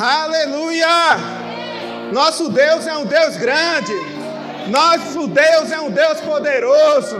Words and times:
Aleluia! 0.00 0.86
Nosso 2.12 2.48
Deus 2.50 2.86
é 2.86 2.96
um 2.96 3.04
Deus 3.04 3.36
grande. 3.36 3.92
Nosso 4.68 5.26
Deus 5.26 5.72
é 5.72 5.80
um 5.80 5.90
Deus 5.90 6.20
poderoso. 6.20 7.16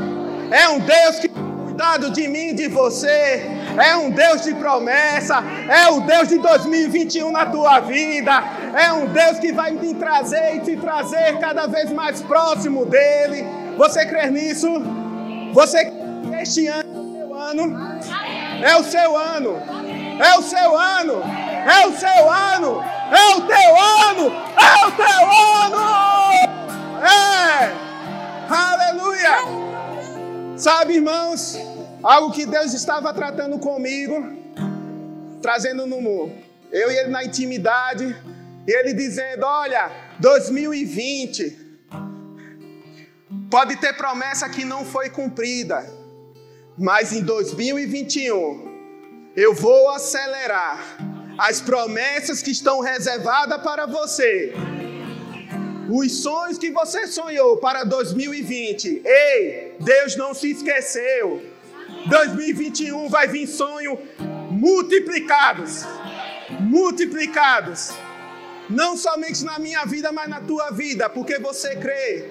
É 0.48 0.68
um 0.68 0.78
Deus 0.78 1.18
que 1.18 1.28
cuidado 1.28 2.12
de 2.12 2.28
mim 2.28 2.50
e 2.50 2.54
de 2.54 2.68
você. 2.68 3.42
É 3.76 3.96
um 3.96 4.10
Deus 4.10 4.42
de 4.42 4.54
promessa. 4.54 5.42
É 5.68 5.88
o 5.90 6.02
Deus 6.02 6.28
de 6.28 6.38
2021 6.38 7.32
na 7.32 7.46
tua 7.46 7.80
vida. 7.80 8.44
É 8.76 8.92
um 8.92 9.06
Deus 9.06 9.40
que 9.40 9.52
vai 9.52 9.76
te 9.76 9.94
trazer 9.94 10.58
e 10.58 10.60
te 10.60 10.76
trazer 10.76 11.36
cada 11.40 11.66
vez 11.66 11.90
mais 11.90 12.22
próximo 12.22 12.86
dele. 12.86 13.44
Você 13.76 14.06
crê 14.06 14.30
nisso? 14.30 14.68
Você 15.52 15.92
este 16.40 16.68
ano 16.68 16.86
é 16.86 17.00
o 17.00 17.12
seu 17.12 17.34
ano? 17.34 17.98
É 18.62 18.76
o 18.76 18.84
seu 18.84 19.16
ano. 19.16 19.62
É 20.20 20.38
o 20.38 20.42
seu 20.42 20.78
ano. 20.78 21.47
É 21.68 21.86
o 21.86 21.96
seu 21.98 22.30
ano. 22.30 22.82
É 23.12 23.36
o 23.36 23.46
teu 23.46 23.76
ano. 24.08 24.32
É 24.56 24.86
o 24.86 24.92
teu 24.92 25.30
ano. 25.64 25.80
É. 27.04 27.74
Aleluia. 28.48 29.36
Sabe, 30.56 30.94
irmãos, 30.94 31.58
algo 32.02 32.32
que 32.32 32.46
Deus 32.46 32.72
estava 32.72 33.12
tratando 33.12 33.58
comigo, 33.58 34.32
trazendo 35.42 35.86
no 35.86 36.00
mundo. 36.00 36.32
Eu 36.72 36.90
e 36.90 36.96
ele 36.96 37.10
na 37.10 37.22
intimidade, 37.22 38.16
e 38.66 38.72
ele 38.72 38.94
dizendo: 38.94 39.44
Olha, 39.44 39.90
2020 40.18 41.54
pode 43.50 43.76
ter 43.76 43.94
promessa 43.94 44.48
que 44.48 44.64
não 44.64 44.86
foi 44.86 45.10
cumprida, 45.10 45.84
mas 46.78 47.12
em 47.12 47.22
2021 47.22 48.66
eu 49.36 49.54
vou 49.54 49.90
acelerar 49.90 51.17
as 51.38 51.60
promessas 51.60 52.42
que 52.42 52.50
estão 52.50 52.80
reservadas 52.80 53.62
para 53.62 53.86
você. 53.86 54.52
Os 55.88 56.20
sonhos 56.20 56.58
que 56.58 56.70
você 56.70 57.06
sonhou 57.06 57.58
para 57.58 57.84
2020. 57.84 59.02
Ei, 59.04 59.76
Deus 59.78 60.16
não 60.16 60.34
se 60.34 60.50
esqueceu. 60.50 61.42
2021 62.06 63.08
vai 63.08 63.28
vir 63.28 63.46
sonhos 63.46 63.98
multiplicados. 64.50 65.84
Multiplicados. 66.60 67.92
Não 68.68 68.96
somente 68.96 69.44
na 69.44 69.58
minha 69.58 69.84
vida, 69.86 70.12
mas 70.12 70.28
na 70.28 70.40
tua 70.40 70.70
vida, 70.70 71.08
porque 71.08 71.38
você 71.38 71.76
crê. 71.76 72.28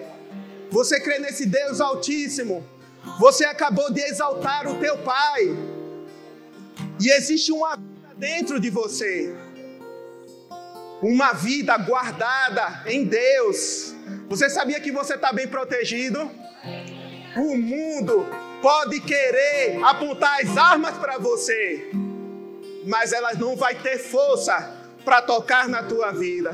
Você 0.70 1.00
crê 1.00 1.18
nesse 1.18 1.46
Deus 1.46 1.80
Altíssimo. 1.80 2.64
Você 3.20 3.46
acabou 3.46 3.92
de 3.92 4.02
exaltar 4.02 4.68
o 4.68 4.76
teu 4.76 4.98
Pai. 5.00 5.44
E 7.00 7.10
existe 7.10 7.52
uma 7.52 7.80
dentro 8.18 8.60
de 8.60 8.70
você. 8.70 9.36
Uma 11.02 11.34
vida 11.34 11.78
guardada 11.78 12.84
em 12.86 13.06
Deus. 13.06 13.94
Você 14.30 14.50
sabia 14.50 14.80
que 14.80 14.92
você 14.92 15.14
está 15.14 15.32
bem 15.32 15.48
protegido? 15.48 16.30
O 17.36 17.56
mundo 17.56 18.26
pode 18.62 19.00
querer 19.02 19.82
apontar 19.84 20.40
as 20.42 20.58
armas 20.58 20.98
para 20.98 21.20
você, 21.20 21.92
mas 22.86 23.14
elas 23.14 23.38
não 23.38 23.56
vai 23.56 23.76
ter 23.76 24.00
força 24.00 24.76
para 25.06 25.22
tocar 25.22 25.70
na 25.70 25.84
tua 25.84 26.12
vida. 26.12 26.52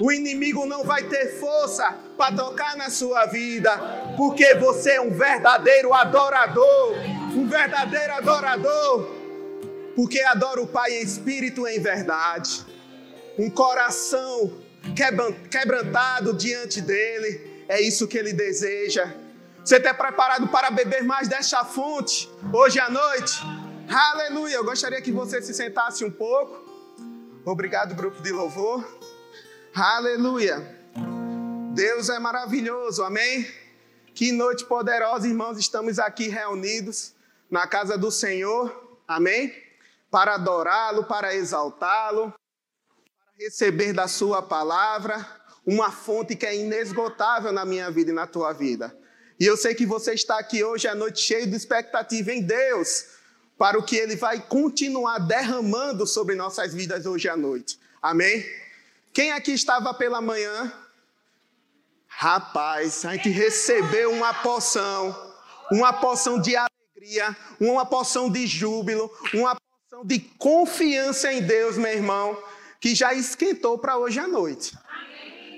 O 0.00 0.10
inimigo 0.10 0.66
não 0.66 0.82
vai 0.82 1.04
ter 1.04 1.38
força 1.38 1.96
para 2.16 2.34
tocar 2.34 2.76
na 2.76 2.90
sua 2.90 3.26
vida, 3.26 3.70
porque 4.16 4.54
você 4.56 4.92
é 4.92 5.00
um 5.00 5.10
verdadeiro 5.10 5.94
adorador, 5.94 6.94
um 7.34 7.46
verdadeiro 7.46 8.12
adorador, 8.14 9.17
porque 9.98 10.20
adora 10.20 10.62
o 10.62 10.66
Pai 10.68 10.92
em 10.92 11.02
espírito 11.02 11.66
e 11.66 11.76
em 11.76 11.80
verdade, 11.80 12.64
um 13.36 13.50
coração 13.50 14.56
quebrantado 15.50 16.34
diante 16.34 16.80
dele, 16.80 17.64
é 17.68 17.80
isso 17.80 18.06
que 18.06 18.16
ele 18.16 18.32
deseja. 18.32 19.12
Você 19.64 19.78
está 19.78 19.92
preparado 19.92 20.46
para 20.46 20.70
beber 20.70 21.02
mais 21.02 21.26
desta 21.26 21.64
fonte 21.64 22.30
hoje 22.52 22.78
à 22.78 22.88
noite? 22.88 23.40
Aleluia! 23.90 24.54
Eu 24.54 24.64
gostaria 24.64 25.02
que 25.02 25.10
você 25.10 25.42
se 25.42 25.52
sentasse 25.52 26.04
um 26.04 26.12
pouco. 26.12 26.64
Obrigado, 27.44 27.92
grupo 27.96 28.22
de 28.22 28.30
louvor. 28.30 28.86
Aleluia. 29.74 30.64
Deus 31.74 32.08
é 32.08 32.20
maravilhoso, 32.20 33.02
amém? 33.02 33.52
Que 34.14 34.30
noite 34.30 34.64
poderosa, 34.64 35.26
irmãos. 35.26 35.58
Estamos 35.58 35.98
aqui 35.98 36.28
reunidos 36.28 37.16
na 37.50 37.66
casa 37.66 37.98
do 37.98 38.12
Senhor, 38.12 38.96
amém? 39.08 39.66
Para 40.10 40.34
adorá-lo, 40.34 41.04
para 41.04 41.34
exaltá-lo, 41.34 42.30
para 42.30 43.44
receber 43.44 43.92
da 43.92 44.08
Sua 44.08 44.42
palavra 44.42 45.26
uma 45.66 45.92
fonte 45.92 46.34
que 46.34 46.46
é 46.46 46.56
inesgotável 46.56 47.52
na 47.52 47.64
minha 47.64 47.90
vida 47.90 48.10
e 48.10 48.14
na 48.14 48.26
tua 48.26 48.52
vida. 48.52 48.96
E 49.38 49.44
eu 49.44 49.56
sei 49.56 49.74
que 49.74 49.84
você 49.84 50.14
está 50.14 50.38
aqui 50.38 50.64
hoje 50.64 50.88
à 50.88 50.94
noite 50.94 51.20
cheio 51.20 51.46
de 51.46 51.54
expectativa 51.54 52.32
em 52.32 52.42
Deus 52.42 53.04
para 53.58 53.78
o 53.78 53.82
que 53.82 53.96
Ele 53.96 54.16
vai 54.16 54.40
continuar 54.40 55.18
derramando 55.18 56.06
sobre 56.06 56.34
nossas 56.34 56.72
vidas 56.72 57.04
hoje 57.04 57.28
à 57.28 57.36
noite. 57.36 57.78
Amém? 58.00 58.44
Quem 59.12 59.32
aqui 59.32 59.52
estava 59.52 59.92
pela 59.92 60.20
manhã? 60.20 60.72
Rapaz, 62.06 63.04
a 63.04 63.14
gente 63.14 63.28
recebeu 63.28 64.10
uma 64.12 64.32
poção, 64.32 65.14
uma 65.70 65.92
poção 65.92 66.40
de 66.40 66.56
alegria, 66.56 67.36
uma 67.60 67.84
poção 67.84 68.30
de 68.30 68.46
júbilo, 68.46 69.10
uma 69.34 69.56
poção 69.98 70.04
de 70.04 70.18
confiança 70.38 71.32
em 71.32 71.42
Deus, 71.42 71.76
meu 71.76 71.90
irmão, 71.90 72.40
que 72.80 72.94
já 72.94 73.14
esquentou 73.14 73.78
para 73.78 73.96
hoje 73.96 74.20
à 74.20 74.28
noite. 74.28 74.76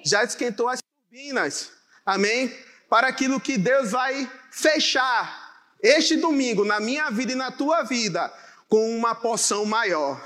Já 0.05 0.25
esquentou 0.25 0.69
as 0.69 0.81
turbinas. 0.81 1.73
Amém? 2.05 2.55
Para 2.89 3.09
aquilo 3.09 3.41
que 3.41 3.59
Deus 3.59 3.91
vai 3.91 4.31
fechar 4.51 5.67
este 5.83 6.17
domingo, 6.17 6.65
na 6.65 6.81
minha 6.81 7.11
vida 7.11 7.33
e 7.33 7.34
na 7.34 7.51
tua 7.51 7.83
vida, 7.83 8.33
com 8.69 8.97
uma 8.97 9.15
porção 9.15 9.65
maior 9.65 10.21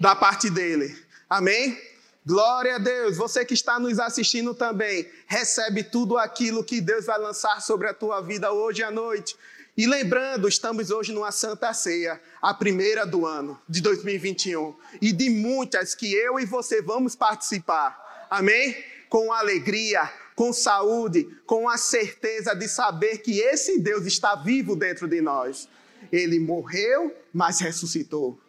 da 0.00 0.14
parte 0.14 0.50
dele. 0.50 0.96
Amém? 1.28 1.80
Glória 2.24 2.76
a 2.76 2.78
Deus. 2.78 3.16
Você 3.16 3.44
que 3.44 3.54
está 3.54 3.78
nos 3.78 3.98
assistindo 3.98 4.54
também, 4.54 5.08
recebe 5.26 5.82
tudo 5.82 6.18
aquilo 6.18 6.64
que 6.64 6.80
Deus 6.80 7.06
vai 7.06 7.18
lançar 7.18 7.60
sobre 7.60 7.88
a 7.88 7.94
tua 7.94 8.20
vida 8.20 8.52
hoje 8.52 8.82
à 8.82 8.90
noite. 8.90 9.36
E 9.76 9.86
lembrando, 9.86 10.48
estamos 10.48 10.90
hoje 10.90 11.12
numa 11.12 11.30
Santa 11.30 11.74
Ceia, 11.74 12.18
a 12.40 12.54
primeira 12.54 13.04
do 13.04 13.26
ano 13.26 13.60
de 13.68 13.82
2021, 13.82 14.74
e 15.02 15.12
de 15.12 15.28
muitas 15.28 15.94
que 15.94 16.14
eu 16.14 16.40
e 16.40 16.46
você 16.46 16.80
vamos 16.80 17.14
participar. 17.14 18.26
Amém? 18.30 18.74
Com 19.10 19.30
alegria, 19.30 20.10
com 20.34 20.50
saúde, 20.50 21.28
com 21.44 21.68
a 21.68 21.76
certeza 21.76 22.54
de 22.54 22.66
saber 22.68 23.18
que 23.18 23.40
esse 23.40 23.78
Deus 23.78 24.06
está 24.06 24.34
vivo 24.34 24.74
dentro 24.74 25.06
de 25.06 25.20
nós. 25.20 25.68
Ele 26.10 26.40
morreu, 26.40 27.14
mas 27.30 27.60
ressuscitou. 27.60 28.40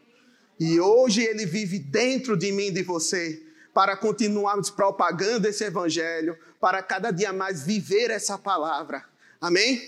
E 0.58 0.80
hoje 0.80 1.24
ele 1.24 1.46
vive 1.46 1.78
dentro 1.78 2.38
de 2.38 2.54
mim 2.54 2.68
e 2.68 2.72
de 2.72 2.84
você, 2.84 3.44
para 3.74 3.98
continuarmos 3.98 4.70
propagando 4.70 5.46
esse 5.46 5.66
evangelho, 5.66 6.38
para 6.62 6.82
cada 6.82 7.12
dia 7.12 7.34
mais 7.34 7.64
viver 7.64 8.12
essa 8.12 8.38
palavra. 8.38 9.04
Amém? 9.42 9.82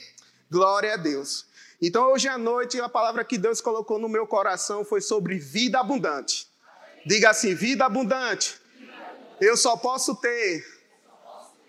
Glória 0.50 0.96
a 0.96 0.98
Deus. 0.98 1.46
Então, 1.82 2.12
hoje 2.12 2.28
à 2.28 2.38
noite, 2.38 2.82
a 2.82 2.90
palavra 2.90 3.24
que 3.24 3.38
Deus 3.38 3.62
colocou 3.62 4.00
no 4.00 4.10
meu 4.10 4.26
coração 4.26 4.84
foi 4.84 5.00
sobre 5.00 5.38
vida 5.38 5.80
abundante. 5.80 6.48
Diga 7.06 7.30
assim: 7.30 7.54
vida 7.54 7.86
abundante. 7.86 8.60
Eu 9.40 9.56
só 9.56 9.78
posso 9.78 10.16
ter 10.16 10.66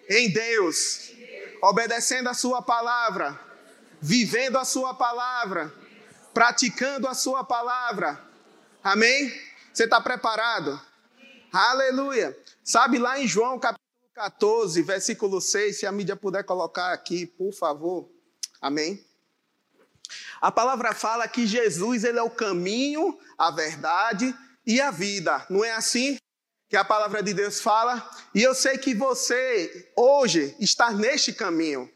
em 0.09 0.33
Deus, 0.33 1.13
obedecendo 1.63 2.29
a 2.29 2.35
Sua 2.35 2.61
palavra, 2.63 3.39
vivendo 4.01 4.59
a 4.59 4.65
Sua 4.65 4.95
palavra, 4.95 5.73
praticando 6.35 7.07
a 7.07 7.15
Sua 7.15 7.45
palavra. 7.45 8.21
Amém? 8.83 9.33
Você 9.73 9.85
está 9.85 10.01
preparado? 10.01 10.81
Aleluia. 11.53 12.37
Sabe 12.65 12.99
lá 12.99 13.21
em 13.21 13.27
João 13.29 13.59
capítulo 13.59 13.81
14, 14.15 14.83
versículo 14.83 15.41
6, 15.41 15.79
se 15.79 15.87
a 15.87 15.93
mídia 15.93 16.17
puder 16.17 16.45
colocar 16.45 16.93
aqui, 16.93 17.27
por 17.27 17.53
favor. 17.53 18.09
Amém? 18.61 19.05
A 20.41 20.51
palavra 20.51 20.95
fala 20.95 21.29
que 21.29 21.47
Jesus 21.47 22.05
ele 22.05 22.19
é 22.19 22.23
o 22.23 22.31
caminho, 22.31 23.19
a 23.37 23.51
verdade 23.51 24.35
e 24.67 24.81
a 24.81 24.91
vida. 24.91 25.47
Não 25.49 25.65
é 25.65 25.73
assim? 25.73 26.19
que 26.71 26.77
a 26.77 26.85
palavra 26.85 27.21
de 27.21 27.35
Deus 27.35 27.61
fala, 27.61 28.09
e 28.33 28.41
eu 28.45 28.55
sei 28.55 28.79
que 28.79 28.95
você 28.95 29.91
hoje 29.97 30.55
está 30.61 30.93
neste 30.93 31.33
caminho, 31.33 31.91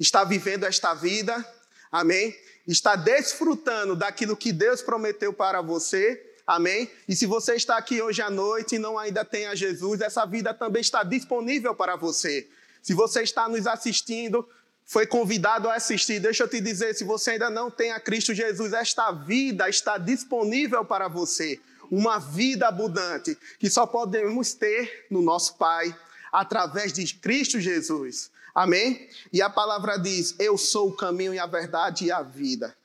está 0.00 0.24
vivendo 0.24 0.64
esta 0.64 0.92
vida, 0.94 1.46
amém? 1.92 2.36
Está 2.66 2.96
desfrutando 2.96 3.94
daquilo 3.94 4.36
que 4.36 4.52
Deus 4.52 4.82
prometeu 4.82 5.32
para 5.32 5.62
você, 5.62 6.20
amém? 6.44 6.90
E 7.06 7.14
se 7.14 7.24
você 7.24 7.54
está 7.54 7.76
aqui 7.76 8.02
hoje 8.02 8.20
à 8.20 8.28
noite 8.28 8.74
e 8.74 8.78
não 8.80 8.98
ainda 8.98 9.24
tem 9.24 9.46
a 9.46 9.54
Jesus, 9.54 10.00
essa 10.00 10.26
vida 10.26 10.52
também 10.52 10.80
está 10.80 11.04
disponível 11.04 11.72
para 11.72 11.94
você. 11.94 12.48
Se 12.82 12.92
você 12.92 13.22
está 13.22 13.48
nos 13.48 13.64
assistindo, 13.68 14.44
foi 14.90 15.06
convidado 15.06 15.68
a 15.68 15.76
assistir, 15.76 16.18
deixa 16.18 16.42
eu 16.42 16.48
te 16.48 16.60
dizer, 16.60 16.96
se 16.96 17.04
você 17.04 17.30
ainda 17.30 17.48
não 17.48 17.70
tem 17.70 17.92
a 17.92 18.00
Cristo 18.00 18.34
Jesus, 18.34 18.72
esta 18.72 19.12
vida 19.12 19.68
está 19.68 19.96
disponível 19.96 20.84
para 20.84 21.06
você 21.06 21.60
uma 21.88 22.18
vida 22.18 22.66
abundante 22.66 23.38
que 23.60 23.70
só 23.70 23.86
podemos 23.86 24.52
ter 24.52 25.06
no 25.08 25.22
nosso 25.22 25.54
Pai 25.54 25.96
através 26.32 26.92
de 26.92 27.06
Cristo 27.14 27.60
Jesus. 27.60 28.32
Amém? 28.52 29.08
E 29.32 29.40
a 29.40 29.48
palavra 29.48 29.96
diz: 29.96 30.34
Eu 30.40 30.58
sou 30.58 30.88
o 30.88 30.96
caminho 30.96 31.32
e 31.32 31.38
a 31.38 31.46
verdade 31.46 32.06
e 32.06 32.10
a 32.10 32.20
vida. 32.22 32.76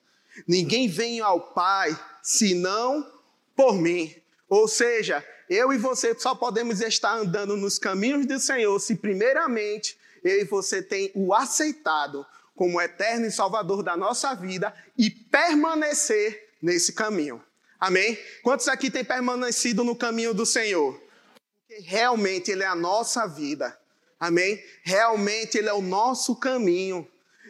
Ninguém 0.47 0.87
vem 0.87 1.21
ao 1.21 1.41
Pai 1.41 1.99
senão 2.21 3.11
por 3.55 3.73
mim. 3.73 4.15
Ou 4.47 4.67
seja, 4.67 5.25
eu 5.49 5.73
e 5.73 5.77
você 5.79 6.13
só 6.13 6.35
podemos 6.35 6.81
estar 6.81 7.17
andando 7.17 7.57
nos 7.57 7.79
caminhos 7.79 8.27
do 8.27 8.39
Senhor 8.39 8.79
se, 8.79 8.93
primeiramente, 8.93 9.97
eu 10.25 10.41
e 10.41 10.43
você 10.43 10.81
tem 10.81 11.11
o 11.13 11.33
aceitado 11.33 12.25
como 12.55 12.81
eterno 12.81 13.27
e 13.27 13.31
salvador 13.31 13.83
da 13.83 13.95
nossa 13.95 14.33
vida 14.33 14.73
e 14.97 15.09
permanecer 15.09 16.55
nesse 16.61 16.93
caminho. 16.93 17.43
Amém? 17.79 18.17
Quantos 18.41 18.67
aqui 18.67 18.89
têm 18.89 19.03
permanecido 19.03 19.83
no 19.83 19.95
caminho 19.95 20.33
do 20.33 20.45
Senhor? 20.45 20.99
Porque 21.67 21.83
realmente 21.83 22.49
Ele 22.49 22.63
é 22.63 22.67
a 22.67 22.75
nossa 22.75 23.27
vida. 23.27 23.77
Amém? 24.19 24.63
Realmente 24.83 25.57
Ele 25.57 25.69
é 25.69 25.73
o 25.73 25.81
nosso 25.81 26.35
caminho. 26.35 27.07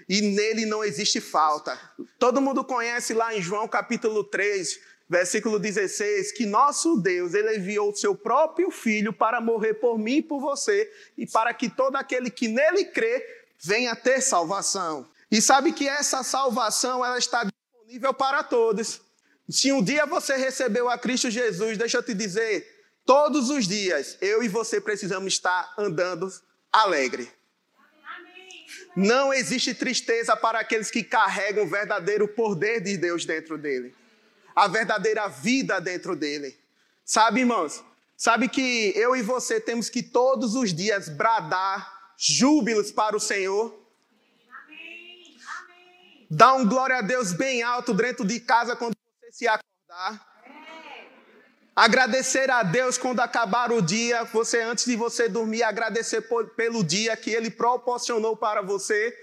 E 0.10 0.22
nele 0.22 0.66
não 0.66 0.84
existe 0.84 1.22
falta. 1.22 1.80
Todo 2.20 2.42
mundo 2.42 2.64
conhece 2.64 3.14
lá 3.14 3.34
em 3.34 3.42
João 3.42 3.68
capítulo 3.68 4.24
3, 4.24 4.80
versículo 5.08 5.60
16, 5.60 6.32
que 6.32 6.46
nosso 6.46 6.98
Deus, 6.98 7.34
ele 7.34 7.58
enviou 7.58 7.92
o 7.92 7.96
seu 7.96 8.16
próprio 8.16 8.72
filho 8.72 9.14
para 9.14 9.40
morrer 9.40 9.76
por 9.76 9.98
mim 9.98 10.18
e 10.18 10.22
por 10.22 10.40
você, 10.40 10.92
e 11.18 11.28
para 11.28 11.54
que 11.54 11.70
todo 11.70 11.96
aquele 11.96 12.30
que 12.30 12.48
nele 12.48 12.86
crê 12.86 13.26
venha 13.60 13.96
ter 13.96 14.22
salvação. 14.22 15.08
E 15.30 15.42
sabe 15.42 15.72
que 15.72 15.88
essa 15.88 16.24
salvação 16.24 17.06
ela 17.06 17.18
está 17.18 17.44
disponível 17.44 18.14
para 18.14 18.44
todos. 18.44 19.02
Se 19.50 19.72
um 19.72 19.84
dia 19.84 20.06
você 20.06 20.36
recebeu 20.36 20.90
a 20.90 20.98
Cristo 20.98 21.30
Jesus, 21.30 21.78
deixa 21.78 21.98
eu 21.98 22.04
te 22.04 22.14
dizer, 22.14 22.68
todos 23.06 23.50
os 23.50 23.68
dias 23.68 24.18
eu 24.22 24.42
e 24.42 24.48
você 24.48 24.82
precisamos 24.82 25.34
estar 25.34 25.74
andando 25.78 26.32
alegre. 26.72 27.32
Não 28.96 29.34
existe 29.34 29.74
tristeza 29.74 30.36
para 30.38 30.60
aqueles 30.60 30.90
que 30.90 31.04
carregam 31.04 31.66
o 31.66 31.70
verdadeiro 31.70 32.28
poder 32.28 32.82
de 32.82 32.98
Deus 32.98 33.26
dentro 33.26 33.58
dele, 33.58 33.94
a 34.56 34.68
verdadeira 34.68 35.28
vida 35.28 35.82
dentro 35.82 36.16
dele. 36.16 36.58
Sabe, 37.04 37.42
irmãos? 37.42 37.84
Sabe 38.16 38.48
que 38.48 38.94
eu 38.96 39.16
e 39.16 39.22
você 39.22 39.60
temos 39.60 39.90
que 39.90 40.02
todos 40.02 40.56
os 40.56 40.74
dias 40.74 41.10
bradar 41.10 42.14
júbilos 42.18 42.92
para 42.92 43.16
o 43.16 43.20
Senhor. 43.20 43.78
Dá 46.30 46.54
um 46.54 46.68
glória 46.68 46.98
a 46.98 47.02
Deus 47.02 47.34
bem 47.34 47.62
alto 47.62 47.94
dentro 47.94 48.26
de 48.26 48.40
casa 48.40 48.76
quando 48.76 48.96
você 49.22 49.32
se 49.32 49.48
acordar. 49.48 50.36
Agradecer 51.76 52.50
a 52.50 52.64
Deus 52.64 52.98
quando 52.98 53.20
acabar 53.20 53.70
o 53.72 53.82
dia, 53.82 54.24
você 54.24 54.62
antes 54.62 54.86
de 54.86 54.96
você 54.96 55.28
dormir, 55.28 55.62
agradecer 55.62 56.22
por, 56.22 56.52
pelo 56.52 56.82
dia 56.86 57.18
que 57.18 57.30
Ele 57.30 57.52
proporcionou 57.52 58.38
para 58.38 58.62
você. 58.62 59.14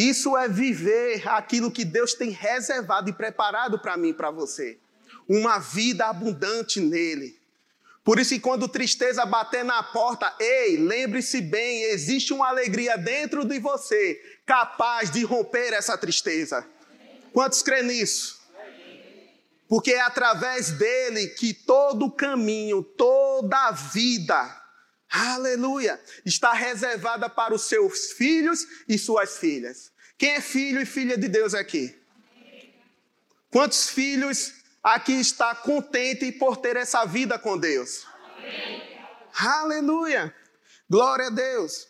Isso 0.00 0.34
é 0.34 0.48
viver 0.48 1.28
aquilo 1.28 1.70
que 1.70 1.84
Deus 1.84 2.14
tem 2.14 2.30
reservado 2.30 3.10
e 3.10 3.12
preparado 3.12 3.78
para 3.78 3.98
mim 3.98 4.08
e 4.08 4.14
para 4.14 4.30
você. 4.30 4.78
Uma 5.28 5.58
vida 5.58 6.06
abundante 6.06 6.80
nele. 6.80 7.38
Por 8.02 8.18
isso 8.18 8.30
que 8.30 8.40
quando 8.40 8.66
tristeza 8.66 9.26
bater 9.26 9.62
na 9.62 9.82
porta, 9.82 10.34
ei, 10.40 10.78
lembre-se 10.78 11.42
bem, 11.42 11.82
existe 11.82 12.32
uma 12.32 12.48
alegria 12.48 12.96
dentro 12.96 13.44
de 13.44 13.58
você, 13.58 14.18
capaz 14.46 15.10
de 15.10 15.22
romper 15.22 15.74
essa 15.74 15.98
tristeza. 15.98 16.66
Quantos 17.30 17.60
creem 17.60 17.84
nisso? 17.84 18.40
Porque 19.68 19.92
é 19.92 20.00
através 20.00 20.70
dele 20.70 21.26
que 21.28 21.52
todo 21.52 22.10
caminho, 22.10 22.82
toda 22.82 23.70
vida, 23.70 24.59
aleluia, 25.10 26.00
está 26.24 26.52
reservada 26.52 27.28
para 27.28 27.54
os 27.54 27.62
seus 27.62 28.12
filhos 28.12 28.66
e 28.88 28.96
suas 28.98 29.38
filhas. 29.38 29.90
Quem 30.16 30.30
é 30.30 30.40
filho 30.40 30.80
e 30.80 30.86
filha 30.86 31.18
de 31.18 31.28
Deus 31.28 31.54
aqui? 31.54 31.98
Quantos 33.50 33.88
filhos 33.88 34.60
aqui 34.82 35.12
está 35.12 35.54
contente 35.54 36.32
por 36.32 36.56
ter 36.56 36.76
essa 36.76 37.04
vida 37.04 37.38
com 37.38 37.58
Deus. 37.58 38.06
Aleluia! 39.34 40.34
Glória 40.88 41.26
a 41.26 41.30
Deus. 41.30 41.88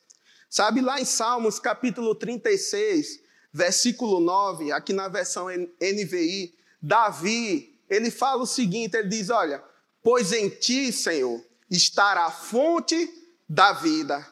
Sabe 0.48 0.80
lá 0.80 1.00
em 1.00 1.04
Salmos 1.04 1.60
capítulo 1.60 2.14
36, 2.14 3.20
versículo 3.52 4.20
9, 4.20 4.72
aqui 4.72 4.92
na 4.92 5.08
versão 5.08 5.46
NVI, 5.48 6.54
Davi, 6.82 7.78
ele 7.88 8.10
fala 8.10 8.42
o 8.42 8.46
seguinte, 8.46 8.96
ele 8.96 9.08
diz, 9.08 9.30
olha, 9.30 9.62
pois 10.02 10.32
em 10.32 10.48
ti, 10.48 10.92
Senhor, 10.92 11.44
estará 11.70 12.26
a 12.26 12.30
fonte 12.30 13.08
da 13.48 13.72
vida. 13.72 14.26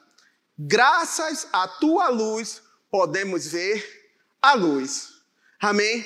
Graças 0.59 1.47
à 1.53 1.69
tua 1.69 2.09
luz 2.09 2.63
podemos 2.91 3.47
ver 3.47 4.13
a 4.43 4.55
luz. 4.55 5.11
Amém? 5.61 6.05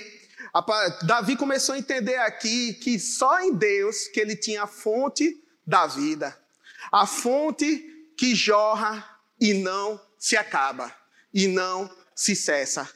Davi 1.04 1.36
começou 1.36 1.74
a 1.74 1.78
entender 1.78 2.16
aqui 2.16 2.74
que 2.74 2.98
só 2.98 3.40
em 3.40 3.54
Deus 3.54 4.08
que 4.08 4.20
ele 4.20 4.36
tinha 4.36 4.64
a 4.64 4.66
fonte 4.66 5.42
da 5.66 5.86
vida, 5.86 6.36
a 6.90 7.06
fonte 7.06 8.12
que 8.16 8.34
jorra 8.34 9.08
e 9.40 9.54
não 9.54 10.00
se 10.18 10.36
acaba, 10.36 10.94
e 11.32 11.48
não 11.48 11.90
se 12.14 12.36
cessa. 12.36 12.88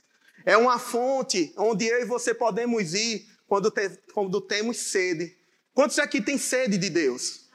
É 0.45 0.57
uma 0.57 0.79
fonte 0.79 1.53
onde 1.57 1.87
eu 1.87 2.03
e 2.03 2.05
você 2.05 2.35
podemos 2.35 2.95
ir 2.95 3.27
quando, 3.49 3.71
te, 3.71 3.89
quando 4.13 4.41
temos 4.41 4.77
sede. 4.77 5.37
Quantos 5.73 5.99
aqui 5.99 6.21
têm 6.21 6.39
sede 6.39 6.77
de 6.79 6.91
Deus? 6.91 7.46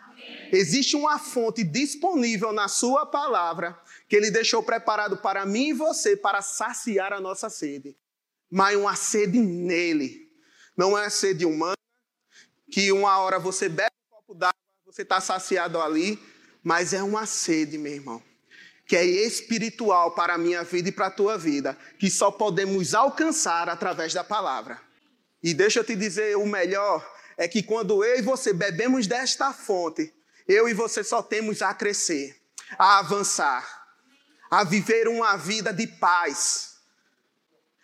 Existe 0.51 0.95
uma 0.95 1.17
fonte 1.17 1.63
disponível 1.63 2.51
na 2.51 2.67
Sua 2.67 3.05
palavra 3.05 3.79
que 4.07 4.15
Ele 4.15 4.29
deixou 4.29 4.61
preparado 4.61 5.17
para 5.17 5.45
mim 5.45 5.69
e 5.69 5.73
você 5.73 6.17
para 6.17 6.41
saciar 6.41 7.13
a 7.13 7.21
nossa 7.21 7.49
sede 7.49 7.95
mas 8.51 8.75
uma 8.75 8.95
sede 8.95 9.39
nele. 9.39 10.29
Não 10.75 10.97
é 10.97 11.09
sede 11.09 11.45
humana, 11.45 11.77
que 12.69 12.91
uma 12.91 13.17
hora 13.19 13.39
você 13.39 13.69
bebe 13.69 13.91
um 14.11 14.15
copo 14.15 14.33
d'água, 14.33 14.53
você 14.85 15.03
está 15.03 15.21
saciado 15.21 15.79
ali, 15.79 16.19
mas 16.61 16.93
é 16.93 17.01
uma 17.01 17.25
sede, 17.25 17.77
meu 17.77 17.93
irmão, 17.93 18.21
que 18.85 18.95
é 18.95 19.05
espiritual 19.05 20.11
para 20.11 20.33
a 20.33 20.37
minha 20.37 20.63
vida 20.63 20.89
e 20.89 20.91
para 20.91 21.07
a 21.07 21.11
tua 21.11 21.37
vida, 21.37 21.77
que 21.97 22.09
só 22.09 22.29
podemos 22.29 22.93
alcançar 22.93 23.69
através 23.69 24.13
da 24.13 24.23
palavra. 24.23 24.81
E 25.41 25.53
deixa 25.53 25.79
eu 25.79 25.83
te 25.83 25.95
dizer, 25.95 26.35
o 26.37 26.45
melhor 26.45 27.09
é 27.37 27.47
que 27.47 27.63
quando 27.63 28.03
eu 28.03 28.19
e 28.19 28.21
você 28.21 28.53
bebemos 28.53 29.07
desta 29.07 29.53
fonte, 29.53 30.13
eu 30.47 30.67
e 30.67 30.73
você 30.73 31.03
só 31.03 31.21
temos 31.21 31.61
a 31.61 31.73
crescer, 31.73 32.35
a 32.77 32.99
avançar, 32.99 33.65
a 34.49 34.63
viver 34.63 35.07
uma 35.07 35.37
vida 35.37 35.73
de 35.73 35.87
paz 35.87 36.71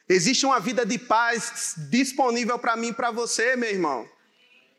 Existe 0.10 0.46
uma 0.46 0.60
vida 0.60 0.86
de 0.86 0.98
paz 0.98 1.76
disponível 1.90 2.58
para 2.58 2.78
mim 2.78 2.90
e 2.90 2.94
para 2.94 3.12
você, 3.12 3.58
meu 3.58 3.70
irmão. 3.70 4.08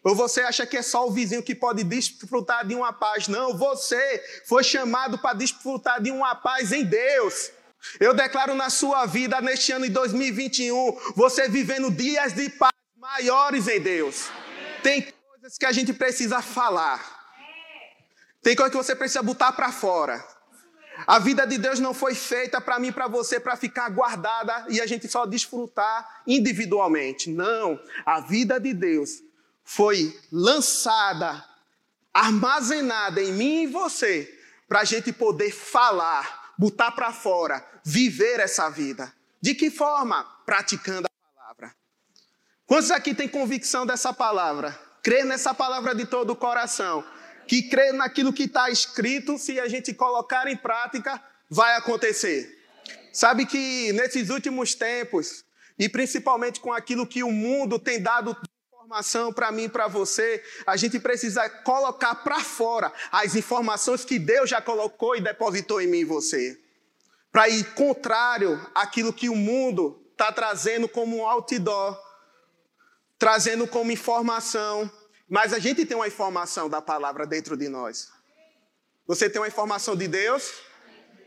Ou 0.03 0.15
você 0.15 0.41
acha 0.41 0.65
que 0.65 0.77
é 0.77 0.83
só 0.83 1.07
o 1.07 1.11
vizinho 1.11 1.43
que 1.43 1.55
pode 1.55 1.85
desfrutar 1.85 2.67
de 2.67 2.75
uma 2.75 2.95
paz? 2.95 3.29
Não, 3.29 3.57
você 3.57 4.25
foi 4.47 4.65
chamado 4.65 5.19
para 5.19 5.37
desfrutar 5.37 6.01
de 6.01 6.11
uma 6.11 6.35
paz 6.35 6.73
em 6.73 6.83
Deus. 6.83 7.51
Eu 8.01 8.15
declaro 8.15 8.55
na 8.55 8.71
sua 8.71 9.05
vida, 9.05 9.39
neste 9.43 9.71
ano 9.71 9.85
de 9.85 9.91
2021, 9.91 10.99
você 11.15 11.47
vivendo 11.47 11.91
dias 11.91 12.33
de 12.33 12.49
paz 12.49 12.73
maiores 12.97 13.69
em 13.69 13.81
Deus. 13.81 14.31
Tem 14.83 15.03
coisas 15.03 15.59
que 15.59 15.67
a 15.67 15.73
gente 15.73 15.93
precisa 15.93 16.41
falar. 16.41 17.19
Tem 18.43 18.55
coisas 18.55 18.71
que 18.71 18.77
você 18.77 18.95
precisa 18.95 19.23
botar 19.23 19.53
para 19.53 19.73
fora. 19.73 20.25
A 21.07 21.19
vida 21.19 21.47
de 21.47 21.59
Deus 21.59 21.79
não 21.79 21.95
foi 21.95 22.15
feita 22.15 22.61
para 22.61 22.79
mim, 22.79 22.91
para 22.91 23.07
você, 23.07 23.39
para 23.39 23.57
ficar 23.57 23.89
guardada 23.91 24.67
e 24.69 24.81
a 24.81 24.87
gente 24.87 25.09
só 25.09 25.27
desfrutar 25.27 26.23
individualmente. 26.27 27.31
Não. 27.31 27.81
A 28.05 28.21
vida 28.21 28.59
de 28.59 28.75
Deus 28.75 29.23
foi 29.65 30.19
lançada, 30.33 31.45
armazenada 32.13 33.23
em 33.23 33.33
mim 33.33 33.63
e 33.63 33.67
você, 33.67 34.35
para 34.67 34.81
a 34.81 34.85
gente 34.85 35.13
poder 35.13 35.53
falar, 35.53 36.53
botar 36.59 36.91
para 36.91 37.13
fora, 37.13 37.65
viver 37.85 38.41
essa 38.41 38.69
vida. 38.69 39.13
De 39.41 39.55
que 39.55 39.71
forma? 39.71 40.25
Praticando. 40.45 41.08
Quantos 42.69 42.91
aqui 42.91 43.15
têm 43.15 43.27
convicção 43.27 43.87
dessa 43.87 44.13
palavra? 44.13 44.79
Crer 45.03 45.25
nessa 45.25 45.55
palavra 45.55 45.95
de 45.95 46.05
todo 46.05 46.35
o 46.35 46.37
coração 46.37 47.03
que 47.47 47.63
crê 47.63 47.93
naquilo 47.93 48.31
que 48.31 48.43
está 48.43 48.69
escrito, 48.69 49.39
se 49.39 49.59
a 49.59 49.67
gente 49.67 49.95
colocar 49.95 50.47
em 50.49 50.57
prática, 50.57 51.19
vai 51.49 51.75
acontecer. 51.77 52.63
Sabe 53.11 53.47
que 53.47 53.91
nesses 53.95 54.29
últimos 54.29 54.75
tempos, 54.75 55.47
e 55.79 55.89
principalmente 55.89 56.61
com 56.61 56.71
aquilo 56.71 57.07
que 57.07 57.23
o 57.23 57.33
mundo 57.33 57.79
tem 57.79 58.03
dado 58.03 58.37
informação 58.67 59.33
para 59.33 59.51
mim 59.51 59.65
e 59.65 59.69
para 59.71 59.89
você, 59.89 60.45
a 60.67 60.77
gente 60.77 61.01
precisa 61.01 61.49
colocar 61.49 62.17
para 62.17 62.41
fora 62.41 62.93
as 63.11 63.35
informações 63.35 64.05
que 64.05 64.19
Deus 64.19 64.51
já 64.51 64.61
colocou 64.61 65.17
e 65.17 65.23
depositou 65.23 65.81
em 65.81 65.87
mim 65.87 66.01
e 66.01 66.05
você. 66.05 66.61
Para 67.33 67.49
ir 67.49 67.65
contrário 67.73 68.61
àquilo 68.75 69.11
que 69.11 69.31
o 69.31 69.35
mundo 69.35 70.05
está 70.13 70.31
trazendo 70.31 70.87
como 70.87 71.17
um 71.17 71.27
outdoor, 71.27 71.99
trazendo 73.19 73.67
como 73.67 73.91
informação 73.91 74.91
Mas 75.29 75.53
a 75.53 75.59
gente 75.59 75.85
tem 75.85 75.95
uma 75.95 76.09
informação 76.09 76.71
da 76.71 76.81
palavra 76.81 77.27
dentro 77.27 77.55
de 77.55 77.69
nós. 77.69 78.11
Você 79.07 79.29
tem 79.29 79.41
uma 79.41 79.49
informação 79.49 79.95
de 79.95 80.09
Deus? 80.09 80.55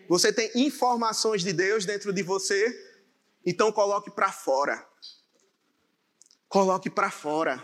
Você 0.10 0.34
tem 0.34 0.52
informações 0.56 1.44
de 1.44 1.54
Deus 1.54 1.86
dentro 1.86 2.12
de 2.12 2.24
você? 2.24 2.76
Então 3.46 3.72
coloque 3.72 4.10
para 4.10 4.32
fora. 4.32 4.84
Coloque 6.50 6.90
para 6.90 7.12
fora. 7.12 7.64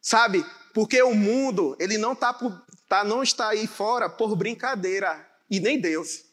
Sabe? 0.00 0.44
Porque 0.74 1.02
o 1.02 1.14
mundo, 1.14 1.74
ele 1.80 1.96
não 1.96 2.14
tá, 2.14 2.32
por, 2.32 2.52
tá 2.86 3.02
não 3.02 3.22
está 3.22 3.48
aí 3.48 3.66
fora 3.66 4.08
por 4.10 4.36
brincadeira 4.36 5.26
e 5.50 5.58
nem 5.58 5.80
Deus. 5.80 6.24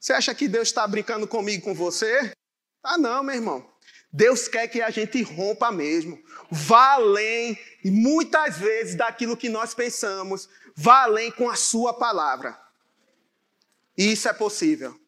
Você 0.00 0.12
acha 0.14 0.34
que 0.34 0.48
Deus 0.48 0.68
está 0.68 0.86
brincando 0.86 1.26
comigo, 1.28 1.64
com 1.64 1.74
você? 1.74 2.32
Ah, 2.82 2.96
não, 2.96 3.22
meu 3.22 3.34
irmão. 3.34 3.75
Deus 4.12 4.48
quer 4.48 4.68
que 4.68 4.80
a 4.80 4.90
gente 4.90 5.22
rompa 5.22 5.70
mesmo. 5.70 6.22
Vá 6.50 6.92
além, 6.92 7.58
e 7.84 7.90
muitas 7.90 8.58
vezes, 8.58 8.94
daquilo 8.94 9.36
que 9.36 9.48
nós 9.48 9.74
pensamos. 9.74 10.48
Vá 10.74 11.02
além 11.02 11.30
com 11.30 11.50
a 11.50 11.56
sua 11.56 11.94
palavra. 11.94 12.58
E 13.96 14.12
isso 14.12 14.28
é 14.28 14.32
possível. 14.32 14.98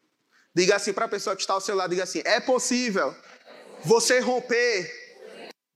Diga 0.55 0.76
assim 0.76 0.93
para 0.93 1.05
a 1.05 1.09
pessoa 1.09 1.37
que 1.37 1.43
está 1.43 1.55
ao 1.55 1.61
seu 1.61 1.76
lado, 1.76 1.90
diga 1.90 2.02
assim: 2.02 2.23
é 2.25 2.40
possível 2.40 3.14
você 3.85 4.19
romper 4.19 4.90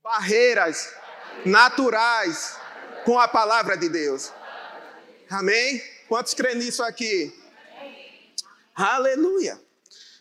barreiras 0.02 0.93
naturais 1.45 2.57
com 3.05 3.19
a 3.19 3.29
palavra 3.29 3.76
de 3.76 3.88
Deus. 3.88 4.33
Amém? 5.31 5.83
Quantos 6.09 6.35
creem 6.35 6.57
nisso 6.57 6.83
aqui? 6.83 7.33
Aleluia. 8.75 9.61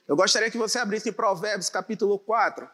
Eu 0.07 0.15
gostaria 0.15 0.51
que 0.51 0.57
você 0.57 0.77
abrisse 0.77 1.09
em 1.09 1.13
Provérbios 1.13 1.69
capítulo 1.69 2.19
4. 2.19 2.69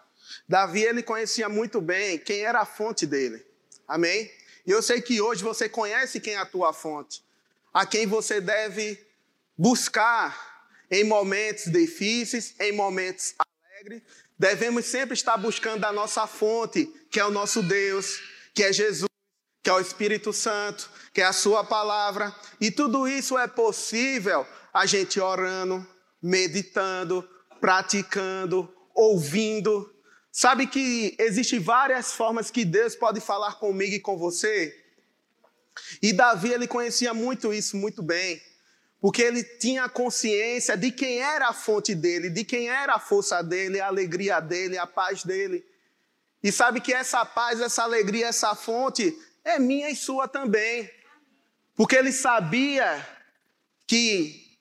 Davi, 0.47 0.83
ele 0.83 1.03
conhecia 1.03 1.49
muito 1.49 1.81
bem 1.81 2.17
quem 2.17 2.41
era 2.41 2.61
a 2.61 2.65
fonte 2.65 3.05
dele. 3.05 3.45
Amém? 3.87 4.31
E 4.65 4.71
eu 4.71 4.81
sei 4.81 5.01
que 5.01 5.21
hoje 5.21 5.43
você 5.43 5.69
conhece 5.69 6.19
quem 6.19 6.33
é 6.33 6.37
a 6.37 6.45
tua 6.45 6.73
fonte. 6.73 7.23
A 7.73 7.85
quem 7.85 8.05
você 8.05 8.41
deve 8.41 8.99
buscar 9.57 10.57
em 10.91 11.03
momentos 11.03 11.65
difíceis, 11.71 12.53
em 12.59 12.71
momentos 12.71 13.33
alegres. 13.37 14.03
Devemos 14.37 14.85
sempre 14.85 15.13
estar 15.13 15.37
buscando 15.37 15.85
a 15.85 15.91
nossa 15.91 16.27
fonte, 16.27 16.85
que 17.09 17.19
é 17.19 17.25
o 17.25 17.31
nosso 17.31 17.63
Deus, 17.63 18.21
que 18.53 18.63
é 18.63 18.71
Jesus, 18.71 19.09
que 19.63 19.69
é 19.69 19.73
o 19.73 19.79
Espírito 19.79 20.31
Santo, 20.31 20.89
que 21.13 21.21
é 21.21 21.25
a 21.25 21.33
Sua 21.33 21.63
palavra. 21.63 22.33
E 22.61 22.69
tudo 22.69 23.07
isso 23.07 23.37
é 23.37 23.47
possível 23.47 24.45
a 24.73 24.85
gente 24.85 25.19
orando, 25.19 25.85
meditando, 26.21 27.27
praticando, 27.59 28.71
ouvindo. 28.93 29.93
Sabe 30.37 30.67
que 30.67 31.15
existem 31.17 31.57
várias 31.57 32.13
formas 32.13 32.51
que 32.51 32.63
Deus 32.63 32.95
pode 32.95 33.19
falar 33.19 33.55
comigo 33.55 33.95
e 33.95 33.99
com 33.99 34.19
você? 34.19 34.85
E 35.99 36.13
Davi, 36.13 36.53
ele 36.53 36.67
conhecia 36.67 37.11
muito 37.11 37.51
isso, 37.51 37.75
muito 37.75 38.03
bem. 38.03 38.39
Porque 39.01 39.23
ele 39.23 39.43
tinha 39.43 39.89
consciência 39.89 40.77
de 40.77 40.91
quem 40.91 41.23
era 41.23 41.47
a 41.47 41.53
fonte 41.53 41.95
dele, 41.95 42.29
de 42.29 42.43
quem 42.43 42.69
era 42.69 42.93
a 42.93 42.99
força 42.99 43.41
dele, 43.41 43.79
a 43.79 43.87
alegria 43.87 44.39
dele, 44.39 44.77
a 44.77 44.85
paz 44.85 45.23
dele. 45.23 45.65
E 46.43 46.51
sabe 46.51 46.81
que 46.81 46.93
essa 46.93 47.25
paz, 47.25 47.59
essa 47.59 47.81
alegria, 47.81 48.27
essa 48.27 48.53
fonte 48.53 49.17
é 49.43 49.57
minha 49.57 49.89
e 49.89 49.95
sua 49.95 50.27
também. 50.27 50.87
Porque 51.75 51.95
ele 51.95 52.11
sabia 52.11 53.03
que 53.87 54.55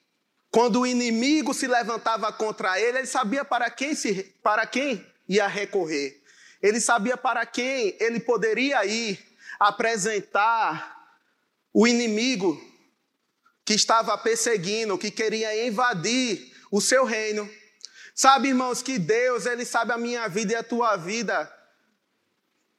quando 0.51 0.81
o 0.81 0.87
inimigo 0.87 1.53
se 1.53 1.67
levantava 1.67 2.33
contra 2.33 2.81
ele, 2.81 2.97
ele 2.97 3.07
sabia 3.07 3.45
para 3.45 3.69
quem, 3.69 3.95
se, 3.95 4.35
para 4.43 4.67
quem 4.67 5.05
ia 5.29 5.47
recorrer. 5.47 6.23
Ele 6.63 6.81
sabia 6.81 7.17
para 7.17 7.45
quem 7.45 7.97
ele 8.01 8.21
poderia 8.21 8.85
ir 8.85 9.19
apresentar 9.59 10.95
o 11.73 11.87
inimigo 11.87 12.61
que 13.65 13.75
estava 13.75 14.17
perseguindo, 14.17 14.99
que 14.99 15.11
queria 15.11 15.67
invadir 15.67 16.53
o 16.71 16.81
seu 16.81 17.05
reino. 17.05 17.49
Sabe, 18.15 18.49
irmãos, 18.49 18.83
que 18.83 18.99
Deus, 18.99 19.45
ele 19.45 19.65
sabe 19.65 19.93
a 19.93 19.99
minha 19.99 20.27
vida 20.29 20.53
e 20.53 20.57
a 20.57 20.63
tua 20.63 20.97
vida 20.97 21.53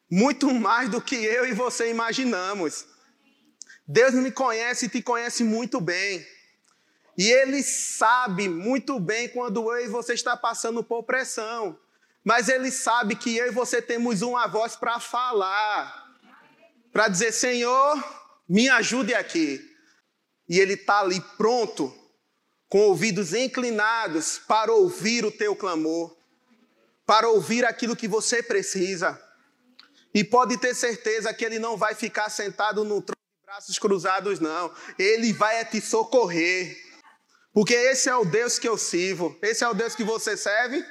muito 0.10 0.54
mais 0.54 0.90
do 0.90 1.02
que 1.02 1.16
eu 1.16 1.46
e 1.46 1.54
você 1.54 1.90
imaginamos. 1.90 2.86
Deus 3.88 4.14
me 4.14 4.32
conhece 4.32 4.86
e 4.86 4.90
te 4.90 5.02
conhece 5.02 5.44
muito 5.44 5.80
bem. 5.80 6.26
E 7.18 7.30
Ele 7.32 7.64
sabe 7.64 8.48
muito 8.48 9.00
bem 9.00 9.28
quando 9.30 9.74
eu 9.74 9.86
e 9.86 9.88
você 9.88 10.14
está 10.14 10.38
passando 10.38 10.84
por 10.84 11.04
pressão. 11.04 11.78
Mas 12.28 12.50
Ele 12.50 12.70
sabe 12.70 13.16
que 13.16 13.38
eu 13.38 13.48
e 13.48 13.52
você 13.52 13.82
temos 13.82 14.22
uma 14.22 14.48
voz 14.48 14.76
para 14.76 15.00
falar, 15.00 16.14
para 16.92 17.08
dizer: 17.08 17.32
Senhor, 17.32 18.04
me 18.50 18.68
ajude 18.68 19.14
aqui. 19.14 19.62
E 20.50 20.60
Ele 20.60 20.74
está 20.74 21.00
ali 21.00 21.22
pronto, 21.38 21.98
com 22.68 22.80
ouvidos 22.80 23.34
inclinados, 23.34 24.42
para 24.46 24.74
ouvir 24.74 25.24
o 25.24 25.32
teu 25.32 25.56
clamor, 25.56 26.18
para 27.06 27.30
ouvir 27.30 27.64
aquilo 27.64 27.96
que 27.96 28.10
você 28.10 28.44
precisa. 28.44 29.18
E 30.14 30.22
pode 30.22 30.58
ter 30.58 30.76
certeza 30.76 31.34
que 31.34 31.46
Ele 31.46 31.60
não 31.60 31.78
vai 31.78 31.96
ficar 31.96 32.30
sentado 32.30 32.84
no 32.84 33.02
trono 33.02 33.22
de 33.40 33.46
braços 33.46 33.80
cruzados, 33.80 34.42
não. 34.42 34.70
Ele 35.00 35.32
vai 35.32 35.64
te 35.64 35.80
socorrer. 35.80 36.76
Porque 37.54 37.74
esse 37.74 38.10
é 38.10 38.16
o 38.18 38.26
Deus 38.26 38.60
que 38.60 38.68
eu 38.68 38.78
sirvo. 38.78 39.40
Esse 39.42 39.64
é 39.64 39.70
o 39.70 39.74
Deus 39.74 39.96
que 39.96 40.04
você 40.04 40.36
serve. 40.36 40.86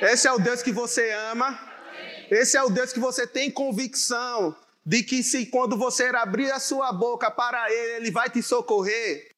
Esse 0.00 0.28
é 0.28 0.32
o 0.32 0.38
Deus 0.38 0.62
que 0.62 0.70
você 0.70 1.10
ama. 1.10 1.58
Esse 2.30 2.56
é 2.56 2.62
o 2.62 2.70
Deus 2.70 2.92
que 2.92 3.00
você 3.00 3.26
tem 3.26 3.50
convicção 3.50 4.54
de 4.84 5.02
que 5.02 5.22
se 5.22 5.46
quando 5.46 5.76
você 5.76 6.04
abrir 6.06 6.50
a 6.52 6.60
sua 6.60 6.92
boca 6.92 7.30
para 7.30 7.70
ele, 7.72 7.92
ele 7.96 8.10
vai 8.10 8.30
te 8.30 8.42
socorrer. 8.42 9.34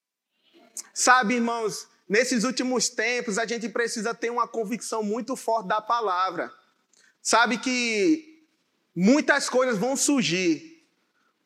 Sabe, 0.93 1.35
irmãos, 1.35 1.88
nesses 2.09 2.45
últimos 2.45 2.88
tempos 2.88 3.38
a 3.38 3.47
gente 3.47 3.69
precisa 3.69 4.14
ter 4.14 4.31
uma 4.31 4.47
convicção 4.47 5.02
muito 5.02 5.35
forte 5.35 5.69
da 5.69 5.81
palavra. 5.81 6.52
Sabe 7.23 7.59
que 7.59 8.45
muitas 8.95 9.49
coisas 9.49 9.79
vão 9.79 9.97
surgir 9.97 10.85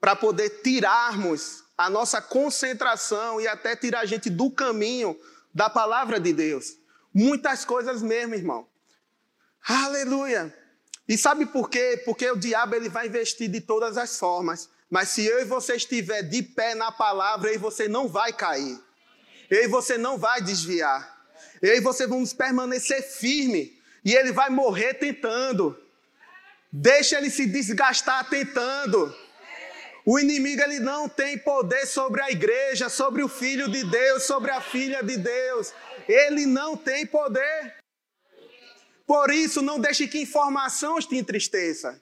para 0.00 0.16
poder 0.16 0.60
tirarmos 0.62 1.62
a 1.78 1.88
nossa 1.88 2.20
concentração 2.20 3.40
e 3.40 3.46
até 3.46 3.76
tirar 3.76 4.00
a 4.00 4.06
gente 4.06 4.28
do 4.28 4.50
caminho 4.50 5.18
da 5.54 5.70
palavra 5.70 6.18
de 6.18 6.32
Deus. 6.32 6.76
Muitas 7.12 7.64
coisas 7.64 8.02
mesmo, 8.02 8.34
irmão. 8.34 8.66
Aleluia. 9.66 10.54
E 11.08 11.16
sabe 11.16 11.46
por 11.46 11.70
quê? 11.70 12.02
Porque 12.04 12.30
o 12.30 12.36
diabo 12.36 12.74
ele 12.74 12.88
vai 12.88 13.06
investir 13.06 13.48
de 13.48 13.60
todas 13.60 13.96
as 13.96 14.18
formas. 14.18 14.68
Mas 14.90 15.08
se 15.08 15.24
eu 15.24 15.40
e 15.40 15.44
você 15.44 15.76
estiver 15.76 16.22
de 16.22 16.42
pé 16.42 16.74
na 16.74 16.92
palavra, 16.92 17.50
eu 17.50 17.54
e 17.54 17.58
você 17.58 17.88
não 17.88 18.08
vai 18.08 18.32
cair. 18.32 18.78
Eu 19.50 19.64
e 19.64 19.68
você 19.68 19.98
não 19.98 20.18
vai 20.18 20.42
desviar. 20.42 21.26
Eu 21.60 21.76
e 21.76 21.80
você 21.80 22.06
vamos 22.06 22.32
permanecer 22.32 23.02
firme. 23.02 23.78
E 24.04 24.14
ele 24.14 24.32
vai 24.32 24.50
morrer 24.50 24.94
tentando. 24.94 25.78
Deixa 26.70 27.16
ele 27.16 27.30
se 27.30 27.46
desgastar 27.46 28.28
tentando. 28.28 29.14
O 30.04 30.18
inimigo 30.18 30.60
ele 30.62 30.80
não 30.80 31.08
tem 31.08 31.38
poder 31.38 31.86
sobre 31.86 32.20
a 32.20 32.30
igreja, 32.30 32.90
sobre 32.90 33.22
o 33.22 33.28
filho 33.28 33.70
de 33.70 33.84
Deus, 33.84 34.24
sobre 34.24 34.50
a 34.50 34.60
filha 34.60 35.02
de 35.02 35.16
Deus. 35.16 35.72
Ele 36.06 36.44
não 36.44 36.76
tem 36.76 37.06
poder. 37.06 37.83
Por 39.06 39.30
isso, 39.30 39.60
não 39.60 39.78
deixe 39.78 40.08
que 40.08 40.22
informações 40.22 41.06
te 41.06 41.16
entristeça. 41.16 42.00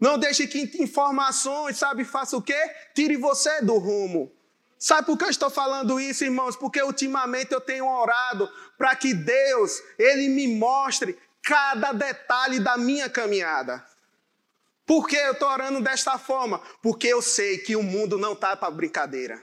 Não 0.00 0.18
deixe 0.18 0.46
que 0.46 0.82
informações, 0.82 1.76
sabe, 1.76 2.04
faça 2.04 2.36
o 2.36 2.42
quê? 2.42 2.58
Tire 2.94 3.16
você 3.16 3.62
do 3.62 3.78
rumo. 3.78 4.32
Sabe 4.78 5.06
por 5.06 5.16
que 5.16 5.24
eu 5.24 5.30
estou 5.30 5.48
falando 5.48 6.00
isso, 6.00 6.24
irmãos? 6.24 6.56
Porque 6.56 6.82
ultimamente 6.82 7.52
eu 7.52 7.60
tenho 7.60 7.86
orado 7.86 8.50
para 8.76 8.96
que 8.96 9.14
Deus, 9.14 9.80
Ele 9.96 10.28
me 10.28 10.48
mostre 10.58 11.16
cada 11.40 11.92
detalhe 11.92 12.58
da 12.58 12.76
minha 12.76 13.08
caminhada. 13.08 13.84
Por 14.84 15.06
que 15.06 15.16
eu 15.16 15.32
estou 15.32 15.48
orando 15.48 15.80
desta 15.80 16.18
forma? 16.18 16.60
Porque 16.82 17.06
eu 17.06 17.22
sei 17.22 17.58
que 17.58 17.76
o 17.76 17.82
mundo 17.82 18.18
não 18.18 18.32
está 18.32 18.56
para 18.56 18.70
brincadeira. 18.70 19.40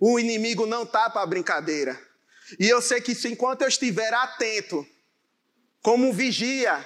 O 0.00 0.18
inimigo 0.18 0.66
não 0.66 0.82
está 0.82 1.08
para 1.08 1.24
brincadeira. 1.26 1.98
E 2.58 2.68
eu 2.68 2.82
sei 2.82 3.00
que 3.00 3.12
enquanto 3.28 3.62
eu 3.62 3.68
estiver 3.68 4.12
atento, 4.12 4.84
como 5.82 6.12
vigia, 6.12 6.84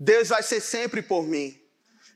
Deus 0.00 0.28
vai 0.28 0.42
ser 0.42 0.60
sempre 0.60 1.02
por 1.02 1.24
mim. 1.24 1.60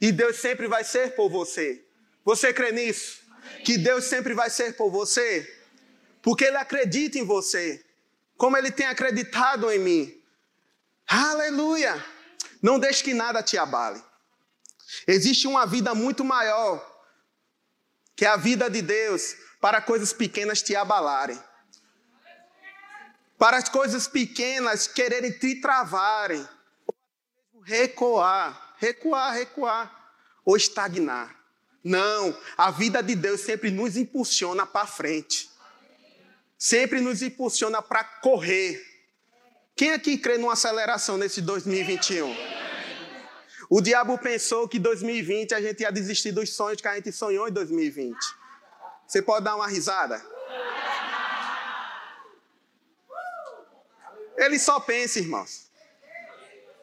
E 0.00 0.10
Deus 0.10 0.36
sempre 0.36 0.66
vai 0.66 0.82
ser 0.82 1.14
por 1.14 1.28
você. 1.28 1.84
Você 2.24 2.52
crê 2.52 2.72
nisso? 2.72 3.20
Que 3.64 3.76
Deus 3.76 4.04
sempre 4.04 4.32
vai 4.34 4.48
ser 4.48 4.76
por 4.76 4.90
você? 4.90 5.46
Porque 6.22 6.44
Ele 6.44 6.56
acredita 6.56 7.18
em 7.18 7.24
você. 7.24 7.84
Como 8.36 8.56
Ele 8.56 8.70
tem 8.70 8.86
acreditado 8.86 9.70
em 9.70 9.78
mim. 9.78 10.22
Aleluia! 11.06 12.04
Não 12.62 12.78
deixe 12.78 13.02
que 13.04 13.14
nada 13.14 13.42
te 13.42 13.56
abale. 13.56 14.02
Existe 15.06 15.46
uma 15.46 15.66
vida 15.66 15.94
muito 15.94 16.24
maior 16.24 16.84
que 18.16 18.24
a 18.24 18.36
vida 18.36 18.68
de 18.70 18.82
Deus 18.82 19.36
para 19.60 19.80
coisas 19.80 20.12
pequenas 20.12 20.62
te 20.62 20.74
abalarem. 20.74 21.38
Para 23.38 23.56
as 23.56 23.68
coisas 23.68 24.08
pequenas 24.08 24.88
quererem 24.88 25.30
te 25.30 25.60
travarem. 25.60 26.46
Ou 27.54 27.60
recuar, 27.62 28.74
recuar, 28.78 29.32
recuar. 29.32 30.12
ou 30.44 30.56
estagnar. 30.56 31.36
Não, 31.84 32.36
a 32.56 32.70
vida 32.70 33.02
de 33.02 33.14
Deus 33.14 33.40
sempre 33.42 33.70
nos 33.70 33.96
impulsiona 33.96 34.66
para 34.66 34.86
frente. 34.86 35.48
Sempre 36.58 37.00
nos 37.00 37.22
impulsiona 37.22 37.80
para 37.80 38.02
correr. 38.02 38.84
Quem 39.76 39.92
aqui 39.92 40.18
crê 40.18 40.38
numa 40.38 40.54
aceleração 40.54 41.16
nesse 41.16 41.40
2021? 41.40 42.34
O 43.70 43.80
diabo 43.80 44.18
pensou 44.18 44.66
que 44.66 44.78
2020 44.78 45.54
a 45.54 45.60
gente 45.60 45.82
ia 45.82 45.92
desistir 45.92 46.32
dos 46.32 46.52
sonhos 46.54 46.80
que 46.80 46.88
a 46.88 46.94
gente 46.96 47.12
sonhou 47.12 47.46
em 47.46 47.52
2020. 47.52 48.16
Você 49.06 49.22
pode 49.22 49.44
dar 49.44 49.54
uma 49.54 49.68
risada? 49.68 50.20
Ele 54.38 54.58
só 54.58 54.80
pensa, 54.80 55.18
irmãos. 55.18 55.68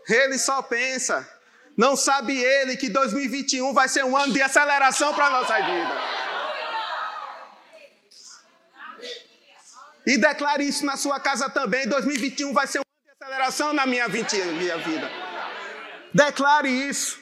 Ele 0.07 0.37
só 0.37 0.61
pensa. 0.61 1.27
Não 1.75 1.95
sabe 1.95 2.37
ele 2.37 2.77
que 2.77 2.89
2021 2.89 3.73
vai 3.73 3.89
ser 3.89 4.03
um 4.05 4.15
ano 4.15 4.31
de 4.31 4.41
aceleração 4.41 5.13
para 5.13 5.27
a 5.27 5.29
nossa 5.29 5.55
vida. 5.55 6.01
E 10.05 10.17
declare 10.17 10.63
isso 10.63 10.85
na 10.85 10.97
sua 10.97 11.19
casa 11.19 11.49
também. 11.49 11.87
2021 11.87 12.53
vai 12.53 12.67
ser 12.67 12.79
um 12.79 12.81
ano 12.81 13.03
de 13.03 13.23
aceleração 13.23 13.73
na 13.73 13.85
minha 13.85 14.07
vida. 14.07 14.29
Declare 16.13 16.69
isso. 16.69 17.19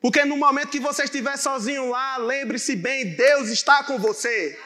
Porque 0.00 0.24
no 0.24 0.36
momento 0.36 0.70
que 0.70 0.80
você 0.80 1.04
estiver 1.04 1.36
sozinho 1.36 1.90
lá, 1.90 2.16
lembre-se 2.16 2.76
bem, 2.76 3.14
Deus 3.14 3.48
está 3.48 3.82
com 3.84 3.98
você. 3.98 4.58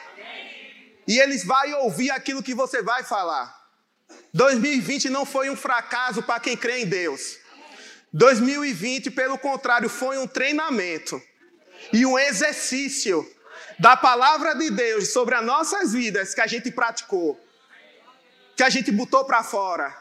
E 1.07 1.19
Ele 1.19 1.37
vai 1.39 1.73
ouvir 1.73 2.11
aquilo 2.11 2.43
que 2.43 2.53
você 2.53 2.81
vai 2.81 3.03
falar. 3.03 3.64
2020 4.33 5.09
não 5.09 5.25
foi 5.25 5.49
um 5.49 5.55
fracasso 5.55 6.21
para 6.21 6.39
quem 6.39 6.57
crê 6.57 6.81
em 6.81 6.85
Deus. 6.85 7.37
2020, 8.11 9.11
pelo 9.11 9.37
contrário, 9.37 9.89
foi 9.89 10.17
um 10.17 10.27
treinamento 10.27 11.21
e 11.91 12.05
um 12.05 12.17
exercício 12.17 13.29
da 13.77 13.97
palavra 13.97 14.55
de 14.55 14.69
Deus 14.69 15.11
sobre 15.11 15.35
as 15.35 15.45
nossas 15.45 15.93
vidas 15.93 16.33
que 16.33 16.41
a 16.41 16.47
gente 16.47 16.71
praticou, 16.71 17.39
que 18.55 18.63
a 18.63 18.69
gente 18.69 18.91
botou 18.91 19.25
para 19.25 19.43
fora, 19.43 19.93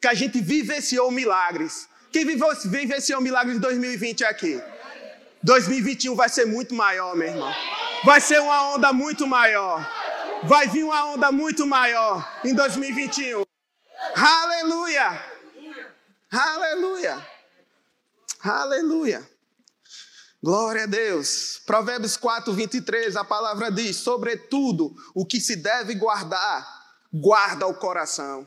que 0.00 0.06
a 0.06 0.14
gente 0.14 0.40
vivenciou 0.40 1.10
milagres. 1.10 1.88
Quem 2.12 2.24
vivenciou 2.26 3.20
milagres 3.20 3.54
de 3.54 3.60
2020 3.60 4.24
aqui? 4.24 4.62
2021 5.42 6.14
vai 6.14 6.28
ser 6.28 6.46
muito 6.46 6.74
maior, 6.74 7.16
meu 7.16 7.28
irmão. 7.28 7.54
Vai 8.04 8.20
ser 8.20 8.40
uma 8.40 8.74
onda 8.74 8.92
muito 8.92 9.26
maior. 9.26 9.90
Vai 10.46 10.68
vir 10.68 10.84
uma 10.84 11.06
onda 11.06 11.32
muito 11.32 11.66
maior 11.66 12.40
em 12.44 12.54
2021. 12.54 13.44
Aleluia! 14.14 15.24
Aleluia! 16.30 17.28
Aleluia. 18.40 19.30
Glória 20.42 20.82
a 20.82 20.86
Deus. 20.86 21.62
Provérbios 21.64 22.18
4, 22.18 22.52
23, 22.52 23.16
a 23.16 23.24
palavra 23.24 23.72
diz: 23.72 23.96
Sobretudo, 23.96 24.94
o 25.14 25.24
que 25.24 25.40
se 25.40 25.56
deve 25.56 25.94
guardar, 25.94 26.66
guarda 27.10 27.66
o 27.66 27.74
coração. 27.74 28.46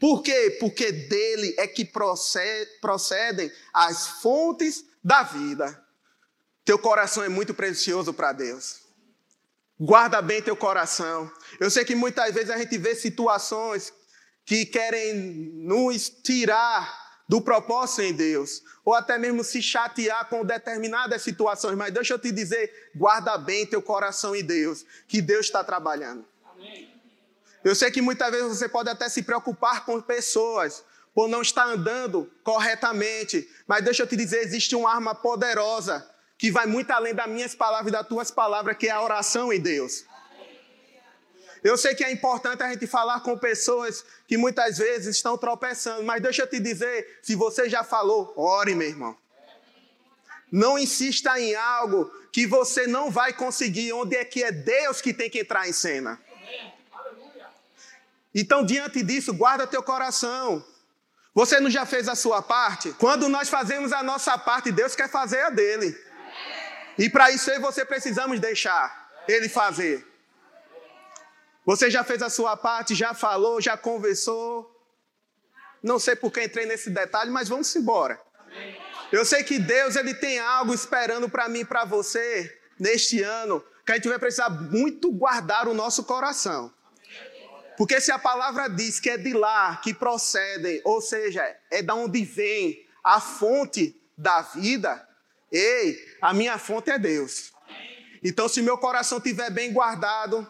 Por 0.00 0.22
quê? 0.22 0.56
Porque 0.58 0.90
dele 0.90 1.54
é 1.56 1.68
que 1.68 1.84
procedem 1.84 3.52
as 3.72 4.08
fontes 4.20 4.84
da 5.04 5.22
vida. 5.22 5.80
Teu 6.64 6.78
coração 6.80 7.22
é 7.22 7.28
muito 7.28 7.54
precioso 7.54 8.12
para 8.12 8.32
Deus. 8.32 8.85
Guarda 9.78 10.22
bem 10.22 10.40
teu 10.40 10.56
coração. 10.56 11.30
Eu 11.60 11.70
sei 11.70 11.84
que 11.84 11.94
muitas 11.94 12.34
vezes 12.34 12.50
a 12.50 12.56
gente 12.56 12.78
vê 12.78 12.94
situações 12.94 13.92
que 14.44 14.64
querem 14.64 15.14
nos 15.54 16.08
tirar 16.08 17.06
do 17.28 17.42
propósito 17.42 18.02
em 18.02 18.12
Deus, 18.12 18.62
ou 18.84 18.94
até 18.94 19.18
mesmo 19.18 19.42
se 19.42 19.60
chatear 19.60 20.28
com 20.28 20.44
determinadas 20.44 21.22
situações, 21.22 21.76
mas 21.76 21.92
deixa 21.92 22.14
eu 22.14 22.18
te 22.18 22.30
dizer, 22.30 22.90
guarda 22.94 23.36
bem 23.36 23.66
teu 23.66 23.82
coração 23.82 24.34
em 24.34 24.44
Deus, 24.44 24.86
que 25.08 25.20
Deus 25.20 25.46
está 25.46 25.64
trabalhando. 25.64 26.24
Amém. 26.54 26.88
Eu 27.64 27.74
sei 27.74 27.90
que 27.90 28.00
muitas 28.00 28.30
vezes 28.30 28.46
você 28.46 28.68
pode 28.68 28.88
até 28.88 29.08
se 29.08 29.24
preocupar 29.24 29.84
com 29.84 30.00
pessoas 30.00 30.84
por 31.12 31.28
não 31.28 31.42
estar 31.42 31.66
andando 31.66 32.30
corretamente, 32.44 33.50
mas 33.66 33.84
deixa 33.84 34.04
eu 34.04 34.06
te 34.06 34.16
dizer, 34.16 34.42
existe 34.42 34.76
uma 34.76 34.94
arma 34.94 35.14
poderosa 35.14 36.08
que 36.38 36.50
vai 36.50 36.66
muito 36.66 36.90
além 36.90 37.14
das 37.14 37.28
minhas 37.28 37.54
palavras 37.54 37.88
e 37.88 37.96
das 37.96 38.06
tuas 38.06 38.30
palavras, 38.30 38.76
que 38.76 38.88
é 38.88 38.90
a 38.90 39.02
oração 39.02 39.52
em 39.52 39.60
Deus. 39.60 40.04
Eu 41.64 41.76
sei 41.76 41.94
que 41.94 42.04
é 42.04 42.12
importante 42.12 42.62
a 42.62 42.70
gente 42.70 42.86
falar 42.86 43.20
com 43.20 43.36
pessoas 43.36 44.04
que 44.28 44.36
muitas 44.36 44.78
vezes 44.78 45.16
estão 45.16 45.36
tropeçando, 45.36 46.04
mas 46.04 46.22
deixa 46.22 46.42
eu 46.42 46.46
te 46.46 46.60
dizer, 46.60 47.18
se 47.22 47.34
você 47.34 47.68
já 47.68 47.82
falou, 47.82 48.32
ore, 48.36 48.74
meu 48.74 48.88
irmão. 48.88 49.16
Não 50.52 50.78
insista 50.78 51.40
em 51.40 51.54
algo 51.56 52.04
que 52.30 52.46
você 52.46 52.86
não 52.86 53.10
vai 53.10 53.32
conseguir, 53.32 53.92
onde 53.92 54.14
é 54.14 54.24
que 54.24 54.44
é 54.44 54.52
Deus 54.52 55.00
que 55.00 55.12
tem 55.12 55.28
que 55.28 55.40
entrar 55.40 55.68
em 55.68 55.72
cena. 55.72 56.20
Então, 58.34 58.64
diante 58.64 59.02
disso, 59.02 59.32
guarda 59.32 59.66
teu 59.66 59.82
coração. 59.82 60.64
Você 61.34 61.58
não 61.58 61.70
já 61.70 61.84
fez 61.84 62.08
a 62.08 62.14
sua 62.14 62.42
parte? 62.42 62.92
Quando 62.92 63.28
nós 63.28 63.48
fazemos 63.48 63.92
a 63.92 64.02
nossa 64.02 64.38
parte, 64.38 64.70
Deus 64.70 64.94
quer 64.94 65.08
fazer 65.08 65.40
a 65.40 65.50
dele. 65.50 65.98
E 66.98 67.10
para 67.10 67.30
isso 67.30 67.50
eu 67.50 67.56
e 67.56 67.60
você 67.60 67.84
precisamos 67.84 68.40
deixar 68.40 69.10
ele 69.28 69.48
fazer. 69.48 70.06
Você 71.64 71.90
já 71.90 72.04
fez 72.04 72.22
a 72.22 72.30
sua 72.30 72.56
parte, 72.56 72.94
já 72.94 73.12
falou, 73.12 73.60
já 73.60 73.76
conversou. 73.76 74.72
Não 75.82 75.98
sei 75.98 76.16
por 76.16 76.32
que 76.32 76.42
entrei 76.42 76.64
nesse 76.64 76.90
detalhe, 76.90 77.30
mas 77.30 77.48
vamos 77.48 77.74
embora. 77.74 78.20
Eu 79.12 79.24
sei 79.24 79.44
que 79.44 79.58
Deus 79.58 79.96
ele 79.96 80.14
tem 80.14 80.38
algo 80.38 80.72
esperando 80.72 81.28
para 81.28 81.48
mim 81.48 81.60
e 81.60 81.64
para 81.64 81.84
você 81.84 82.60
neste 82.78 83.22
ano, 83.22 83.64
que 83.84 83.92
a 83.92 83.94
gente 83.96 84.08
vai 84.08 84.18
precisar 84.18 84.50
muito 84.50 85.10
guardar 85.12 85.68
o 85.68 85.74
nosso 85.74 86.04
coração. 86.04 86.72
Porque 87.76 88.00
se 88.00 88.10
a 88.10 88.18
palavra 88.18 88.68
diz 88.68 88.98
que 88.98 89.10
é 89.10 89.18
de 89.18 89.32
lá 89.32 89.76
que 89.76 89.92
procedem, 89.92 90.80
ou 90.84 91.00
seja, 91.00 91.42
é 91.70 91.82
da 91.82 91.94
onde 91.94 92.24
vem 92.24 92.86
a 93.04 93.20
fonte 93.20 94.00
da 94.16 94.42
vida, 94.42 95.05
ei, 95.56 96.16
a 96.20 96.32
minha 96.32 96.58
fonte 96.58 96.90
é 96.90 96.98
Deus. 96.98 97.52
Então, 98.22 98.48
se 98.48 98.60
meu 98.62 98.78
coração 98.78 99.18
estiver 99.18 99.50
bem 99.50 99.72
guardado, 99.72 100.46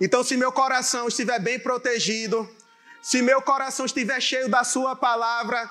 então, 0.00 0.24
se 0.24 0.36
meu 0.36 0.50
coração 0.50 1.06
estiver 1.06 1.38
bem 1.38 1.60
protegido, 1.60 2.48
se 3.00 3.22
meu 3.22 3.40
coração 3.40 3.86
estiver 3.86 4.20
cheio 4.20 4.48
da 4.48 4.64
Sua 4.64 4.96
palavra, 4.96 5.70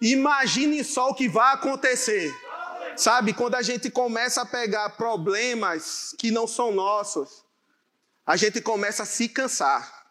imagine 0.00 0.84
só 0.84 1.10
o 1.10 1.14
que 1.14 1.28
vai 1.28 1.54
acontecer. 1.54 2.32
Sabe, 2.96 3.32
quando 3.32 3.56
a 3.56 3.62
gente 3.62 3.90
começa 3.90 4.42
a 4.42 4.46
pegar 4.46 4.90
problemas 4.90 6.14
que 6.16 6.30
não 6.30 6.46
são 6.46 6.70
nossos, 6.70 7.44
a 8.24 8.36
gente 8.36 8.60
começa 8.60 9.02
a 9.02 9.06
se 9.06 9.28
cansar. 9.28 10.04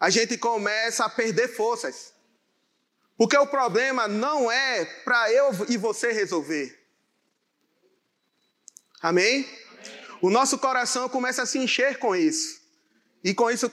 A 0.00 0.08
gente 0.08 0.38
começa 0.38 1.04
a 1.04 1.10
perder 1.10 1.48
forças. 1.48 2.14
Porque 3.18 3.36
o 3.36 3.46
problema 3.46 4.08
não 4.08 4.50
é 4.50 4.86
para 5.04 5.30
eu 5.30 5.50
e 5.68 5.76
você 5.76 6.12
resolver. 6.12 6.78
Amém? 9.02 9.46
o 10.20 10.30
nosso 10.30 10.58
coração 10.58 11.08
começa 11.08 11.42
a 11.42 11.46
se 11.46 11.58
encher 11.58 11.98
com 11.98 12.14
isso. 12.14 12.60
E 13.22 13.34
com 13.34 13.50
isso, 13.50 13.70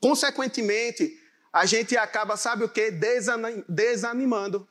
consequentemente, 0.00 1.18
a 1.52 1.66
gente 1.66 1.96
acaba, 1.96 2.36
sabe 2.36 2.64
o 2.64 2.68
que? 2.68 2.90
Desanimando. 3.68 4.68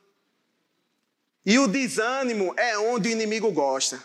E 1.44 1.58
o 1.58 1.66
desânimo 1.66 2.54
é 2.56 2.78
onde 2.78 3.08
o 3.08 3.12
inimigo 3.12 3.50
gosta. 3.52 4.02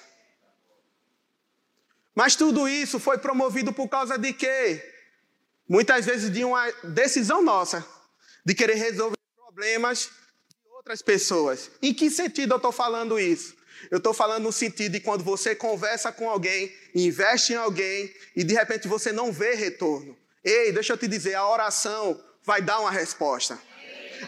Mas 2.16 2.36
tudo 2.36 2.68
isso 2.68 3.00
foi 3.00 3.18
promovido 3.18 3.74
por 3.74 3.88
causa 3.90 4.18
de 4.18 4.32
quê? 4.34 4.82
Muitas 5.68 6.06
vezes 6.06 6.32
de 6.32 6.44
uma 6.46 6.72
decisão 6.84 7.42
nossa, 7.42 7.86
de 8.46 8.54
querer 8.54 8.76
resolver 8.76 9.23
problemas 9.54 10.10
de 10.50 10.72
outras 10.72 11.02
pessoas. 11.02 11.70
Em 11.82 11.94
que 11.94 12.10
sentido 12.10 12.54
eu 12.54 12.58
estou 12.58 12.72
falando 12.72 13.20
isso? 13.20 13.56
Eu 13.92 14.00
estou 14.00 14.14
falando 14.14 14.44
no 14.44 14.52
sentido 14.52 14.94
de 14.94 15.00
quando 15.00 15.24
você 15.24 15.56
conversa 15.56 16.12
com 16.12 16.30
alguém, 16.30 16.74
investe 16.96 17.54
em 17.54 17.56
alguém 17.56 18.14
e 18.36 18.44
de 18.44 18.54
repente 18.54 18.88
você 18.88 19.12
não 19.12 19.32
vê 19.32 19.54
retorno. 19.54 20.18
Ei, 20.44 20.72
deixa 20.72 20.94
eu 20.94 20.98
te 20.98 21.08
dizer, 21.08 21.36
a 21.36 21.48
oração 21.48 22.22
vai 22.44 22.62
dar 22.62 22.80
uma 22.80 22.92
resposta. 22.92 23.60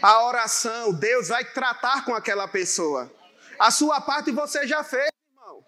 A 0.02 0.28
oração, 0.28 0.94
Deus 0.94 1.30
vai 1.30 1.44
tratar 1.44 2.06
com 2.06 2.14
aquela 2.14 2.48
pessoa. 2.48 3.12
A 3.58 3.72
sua 3.72 4.02
parte 4.02 4.32
você 4.32 4.68
já 4.68 4.84
fez, 4.84 5.10
irmão. 5.32 5.66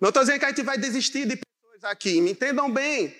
Não 0.00 0.08
estou 0.08 0.22
dizendo 0.22 0.38
que 0.38 0.44
a 0.44 0.48
gente 0.48 0.62
vai 0.62 0.78
desistir 0.78 1.26
de 1.26 1.36
pessoas 1.36 1.84
aqui, 1.84 2.20
me 2.20 2.30
entendam 2.30 2.72
bem. 2.72 3.14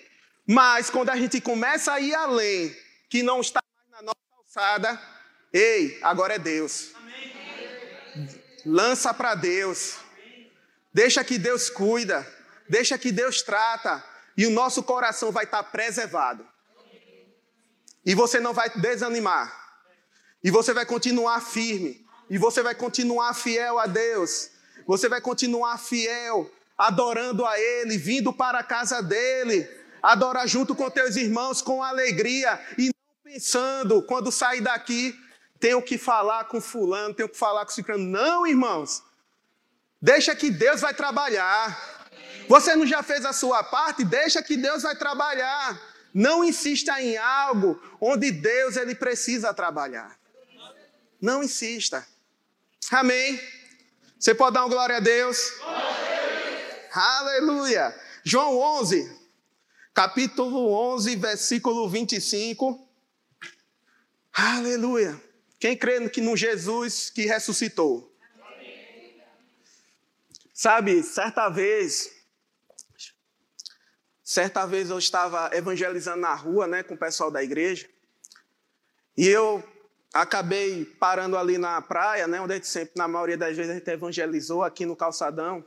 Mas 0.47 0.89
quando 0.89 1.09
a 1.09 1.15
gente 1.15 1.39
começa 1.39 1.93
a 1.93 1.99
ir 1.99 2.15
além, 2.15 2.75
que 3.09 3.21
não 3.21 3.41
está 3.41 3.61
mais 3.77 3.91
na 3.91 4.01
nossa 4.01 4.19
alçada, 4.37 5.18
ei, 5.53 5.99
agora 6.01 6.35
é 6.35 6.39
Deus. 6.39 6.93
Lança 8.65 9.13
para 9.13 9.35
Deus. 9.35 9.97
Deixa 10.93 11.23
que 11.23 11.37
Deus 11.37 11.69
cuida. 11.69 12.27
Deixa 12.67 12.97
que 12.97 13.11
Deus 13.11 13.41
trata. 13.41 14.03
E 14.37 14.45
o 14.45 14.51
nosso 14.51 14.83
coração 14.83 15.31
vai 15.31 15.45
estar 15.45 15.63
preservado. 15.63 16.45
E 18.05 18.15
você 18.15 18.39
não 18.39 18.53
vai 18.53 18.69
desanimar. 18.69 19.53
E 20.43 20.49
você 20.49 20.73
vai 20.73 20.85
continuar 20.85 21.41
firme. 21.41 22.05
E 22.29 22.37
você 22.37 22.61
vai 22.61 22.75
continuar 22.75 23.33
fiel 23.33 23.79
a 23.79 23.85
Deus. 23.85 24.51
Você 24.85 25.09
vai 25.09 25.21
continuar 25.21 25.77
fiel, 25.77 26.49
adorando 26.77 27.45
a 27.45 27.59
Ele, 27.59 27.97
vindo 27.97 28.31
para 28.31 28.59
a 28.59 28.63
casa 28.63 29.01
dEle. 29.01 29.67
Adorar 30.01 30.47
junto 30.47 30.73
com 30.73 30.89
teus 30.89 31.15
irmãos 31.15 31.61
com 31.61 31.83
alegria 31.83 32.59
e 32.77 32.85
não 32.85 33.33
pensando, 33.33 34.01
quando 34.03 34.31
sair 34.31 34.61
daqui, 34.61 35.13
tenho 35.59 35.81
que 35.81 35.97
falar 35.97 36.45
com 36.45 36.61
fulano, 36.61 37.13
tenho 37.13 37.27
que 37.27 37.37
falar 37.37 37.65
com 37.65 37.71
ciclano. 37.71 38.05
Não, 38.05 38.47
irmãos. 38.47 39.03
Deixa 40.01 40.33
que 40.35 40.49
Deus 40.49 40.79
vai 40.79 40.93
trabalhar. 40.93 42.07
Você 42.47 42.75
não 42.75 42.87
já 42.87 43.03
fez 43.03 43.25
a 43.25 43.33
sua 43.33 43.63
parte? 43.63 44.03
Deixa 44.03 44.41
que 44.41 44.55
Deus 44.55 44.83
vai 44.83 44.95
trabalhar. 44.95 45.79
Não 46.13 46.43
insista 46.43 46.99
em 47.01 47.17
algo 47.17 47.79
onde 47.99 48.31
Deus 48.31 48.77
ele 48.77 48.95
precisa 48.95 49.53
trabalhar. 49.53 50.17
Não 51.21 51.43
insista. 51.43 52.07
Amém. 52.91 53.39
Você 54.17 54.33
pode 54.33 54.53
dar 54.53 54.61
uma 54.61 54.69
glória 54.69 54.97
a 54.97 54.99
Deus? 54.99 55.53
Aleluia. 56.91 57.95
João 58.23 58.57
11, 58.57 59.17
capítulo 59.93 60.71
11, 60.93 61.15
versículo 61.17 61.89
25. 61.89 62.87
Aleluia. 64.33 65.28
Quem 65.59 65.75
crê 65.75 66.07
que 66.09 66.21
no 66.21 66.37
Jesus 66.37 67.09
que 67.09 67.25
ressuscitou? 67.25 68.09
Sabe, 70.53 71.03
certa 71.03 71.49
vez, 71.49 72.11
certa 74.23 74.65
vez 74.65 74.89
eu 74.89 74.97
estava 74.97 75.49
evangelizando 75.53 76.21
na 76.21 76.33
rua, 76.33 76.67
né, 76.67 76.83
com 76.83 76.95
o 76.95 76.97
pessoal 76.97 77.31
da 77.31 77.43
igreja, 77.43 77.89
e 79.15 79.27
eu 79.27 79.63
acabei 80.13 80.83
parando 80.83 81.37
ali 81.37 81.57
na 81.57 81.81
praia, 81.81 82.27
né, 82.27 82.41
onde 82.41 82.53
a 82.53 82.55
gente 82.55 82.67
sempre, 82.67 82.93
na 82.97 83.07
maioria 83.07 83.37
das 83.37 83.55
vezes, 83.55 83.71
a 83.71 83.75
gente 83.75 83.87
evangelizou 83.89 84.63
aqui 84.63 84.85
no 84.85 84.95
calçadão. 84.95 85.65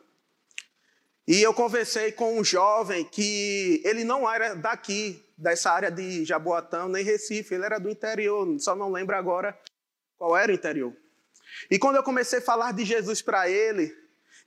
E 1.27 1.41
eu 1.41 1.55
conversei 1.55 2.13
com 2.13 2.39
um 2.39 2.45
jovem 2.45 3.05
que 3.05 3.81
ele 3.85 4.05
não 4.05 4.31
era 4.31 4.55
daqui, 4.55 5.25
dessa 5.39 5.71
área 5.71 5.91
de 5.91 6.25
Jaboatão, 6.25 6.89
nem 6.89 7.05
Recife, 7.05 7.55
ele 7.55 7.65
era 7.65 7.79
do 7.79 7.89
interior, 7.89 8.59
só 8.59 8.77
não 8.77 8.91
lembro 8.91 9.17
agora 9.17 9.59
qual 10.23 10.37
era 10.37 10.53
o 10.53 10.55
interior. 10.55 10.97
E 11.69 11.81
quando 11.81 11.97
eu 11.97 12.03
comecei 12.05 12.39
a 12.39 12.43
falar 12.43 12.73
de 12.73 12.85
Jesus 12.85 13.21
para 13.21 13.49
ele, 13.49 13.93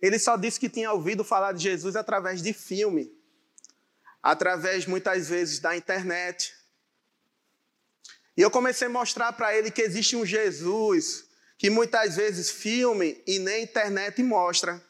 ele 0.02 0.18
só 0.18 0.38
disse 0.38 0.58
que 0.58 0.70
tinha 0.70 0.90
ouvido 0.94 1.22
falar 1.22 1.52
de 1.52 1.62
Jesus 1.62 1.98
através 1.98 2.42
de 2.42 2.54
filme, 2.54 3.12
através 4.24 4.86
muitas 4.86 5.28
vezes 5.28 5.60
da 5.60 5.76
internet, 5.76 6.56
e 8.38 8.42
eu 8.42 8.50
comecei 8.50 8.88
a 8.88 8.90
mostrar 8.90 9.34
para 9.34 9.54
ele 9.54 9.70
que 9.70 9.82
existe 9.82 10.16
um 10.16 10.26
Jesus 10.26 11.26
que 11.58 11.70
muitas 11.70 12.16
vezes 12.16 12.50
filme 12.50 13.22
e 13.28 13.38
nem 13.38 13.64
internet 13.64 14.24
mostra. 14.24 14.82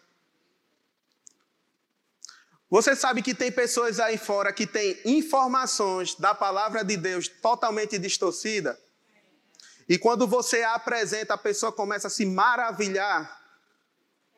Você 2.70 2.96
sabe 2.96 3.24
que 3.24 3.34
tem 3.34 3.52
pessoas 3.52 4.00
aí 4.00 4.20
fora 4.20 4.54
que 4.54 4.68
têm 4.68 5.00
informações 5.04 6.14
da 6.14 6.36
palavra 6.36 6.84
de 6.84 6.96
Deus 6.96 7.28
totalmente 7.28 7.98
distorcida? 7.98 8.80
E 9.88 9.98
quando 9.98 10.28
você 10.28 10.64
a 10.64 10.76
apresenta, 10.76 11.36
a 11.36 11.38
pessoa 11.38 11.72
começa 11.72 12.08
a 12.08 12.12
se 12.12 12.26
maravilhar, 12.26 13.42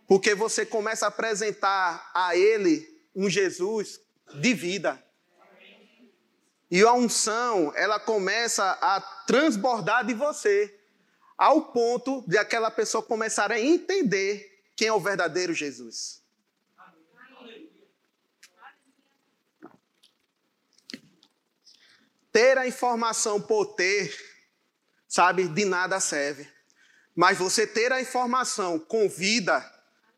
porque 0.08 0.36
você 0.36 0.66
começa 0.66 1.06
a 1.06 1.10
apresentar 1.10 2.12
a 2.14 2.36
ele 2.36 2.88
um 3.16 3.30
Jesus 3.30 4.02
de 4.36 4.54
vida. 4.54 5.02
E 6.70 6.82
a 6.82 6.94
unção, 6.94 7.72
ela 7.76 7.98
começa 7.98 8.64
a 8.82 9.00
transbordar 9.26 10.06
de 10.06 10.14
você, 10.14 10.78
ao 11.38 11.72
ponto 11.72 12.24
de 12.28 12.38
aquela 12.38 12.70
pessoa 12.70 13.02
começar 13.02 13.52
a 13.52 13.60
entender 13.60 14.64
quem 14.76 14.90
é 14.90 14.94
o 14.94 15.00
verdadeiro 15.00 15.54
Jesus. 15.54 16.22
Ter 22.32 22.58
a 22.58 22.68
informação 22.68 23.42
por 23.42 23.74
ter, 23.76 24.14
sabe, 25.18 25.48
de 25.48 25.66
nada 25.66 26.00
serve. 26.00 26.48
Mas 27.16 27.40
você 27.40 27.66
ter 27.66 27.92
a 27.92 28.00
informação 28.00 28.78
com 28.78 29.10
vida 29.10 29.66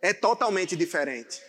é 0.02 0.14
totalmente 0.14 0.76
diferente. 0.76 1.42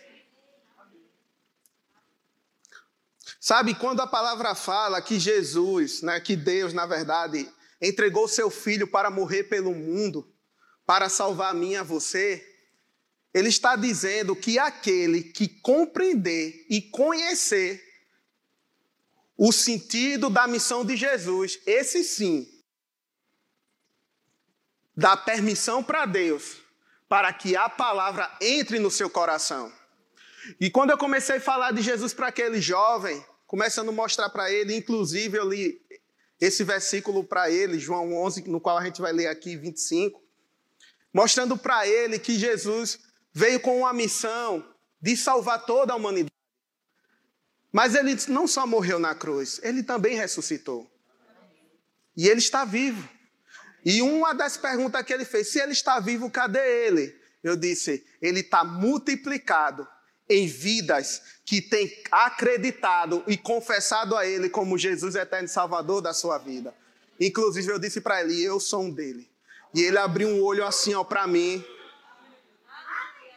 Sabe, 3.41 3.75
quando 3.75 3.99
a 3.99 4.07
palavra 4.07 4.55
fala 4.55 5.01
que 5.01 5.19
Jesus, 5.19 6.01
né, 6.01 6.21
que 6.21 6.37
Deus, 6.37 6.71
na 6.71 6.85
verdade, 6.85 7.51
entregou 7.81 8.25
seu 8.25 8.49
filho 8.49 8.87
para 8.87 9.11
morrer 9.11 9.43
pelo 9.43 9.75
mundo, 9.75 10.33
para 10.85 11.09
salvar 11.09 11.51
a 11.51 11.53
mim 11.53 11.71
e 11.71 11.75
a 11.75 11.83
você, 11.83 12.41
ele 13.33 13.49
está 13.49 13.75
dizendo 13.75 14.33
que 14.33 14.57
aquele 14.57 15.23
que 15.23 15.49
compreender 15.59 16.65
e 16.69 16.81
conhecer 16.81 17.83
o 19.35 19.51
sentido 19.51 20.29
da 20.29 20.47
missão 20.47 20.85
de 20.85 20.95
Jesus, 20.95 21.59
esse 21.65 22.01
sim, 22.05 22.60
dá 24.95 25.15
permissão 25.15 25.83
para 25.83 26.05
Deus 26.05 26.57
para 27.11 27.33
que 27.33 27.57
a 27.57 27.67
palavra 27.67 28.31
entre 28.39 28.79
no 28.79 28.89
seu 28.89 29.09
coração. 29.09 29.69
E 30.59 30.69
quando 30.69 30.91
eu 30.91 30.97
comecei 30.97 31.35
a 31.35 31.41
falar 31.41 31.71
de 31.71 31.81
Jesus 31.81 32.13
para 32.13 32.27
aquele 32.27 32.61
jovem, 32.61 33.21
começando 33.45 33.89
a 33.89 33.91
mostrar 33.91 34.29
para 34.29 34.49
ele, 34.49 34.75
inclusive 34.75 35.37
eu 35.37 35.49
li 35.49 35.81
esse 36.39 36.63
versículo 36.63 37.21
para 37.21 37.51
ele, 37.51 37.77
João 37.77 38.13
11, 38.13 38.49
no 38.49 38.61
qual 38.61 38.77
a 38.77 38.85
gente 38.85 39.01
vai 39.01 39.11
ler 39.11 39.27
aqui 39.27 39.57
25, 39.57 40.23
mostrando 41.13 41.57
para 41.57 41.85
ele 41.85 42.17
que 42.17 42.39
Jesus 42.39 42.99
veio 43.33 43.59
com 43.59 43.79
uma 43.79 43.91
missão 43.91 44.65
de 45.01 45.17
salvar 45.17 45.65
toda 45.65 45.91
a 45.91 45.97
humanidade. 45.97 46.31
Mas 47.71 47.93
ele 47.93 48.17
não 48.29 48.47
só 48.47 48.65
morreu 48.65 48.99
na 48.99 49.13
cruz, 49.13 49.59
ele 49.63 49.83
também 49.83 50.15
ressuscitou. 50.15 50.89
E 52.15 52.27
ele 52.27 52.39
está 52.39 52.63
vivo. 52.63 53.07
E 53.83 54.01
uma 54.01 54.33
das 54.33 54.57
perguntas 54.57 55.03
que 55.03 55.13
ele 55.13 55.25
fez, 55.25 55.47
se 55.51 55.59
ele 55.59 55.71
está 55.71 55.99
vivo, 55.99 56.29
cadê 56.29 56.85
ele? 56.85 57.15
Eu 57.43 57.55
disse, 57.55 58.05
ele 58.21 58.41
está 58.41 58.63
multiplicado 58.63 59.87
em 60.29 60.47
vidas 60.47 61.21
que 61.45 61.61
têm 61.61 61.91
acreditado 62.11 63.23
e 63.27 63.35
confessado 63.35 64.15
a 64.15 64.25
Ele 64.25 64.49
como 64.49 64.77
Jesus 64.77 65.15
eterno 65.15 65.47
Salvador 65.47 66.01
da 66.01 66.13
sua 66.13 66.37
vida. 66.37 66.73
Inclusive, 67.19 67.69
eu 67.69 67.77
disse 67.77 67.99
para 67.99 68.21
ele: 68.21 68.41
Eu 68.41 68.59
sou 68.59 68.83
um 68.83 68.91
dele. 68.91 69.29
E 69.73 69.81
ele 69.81 69.97
abriu 69.97 70.27
um 70.27 70.41
olho 70.41 70.65
assim, 70.65 70.93
ó, 70.93 71.03
para 71.03 71.27
mim. 71.27 71.63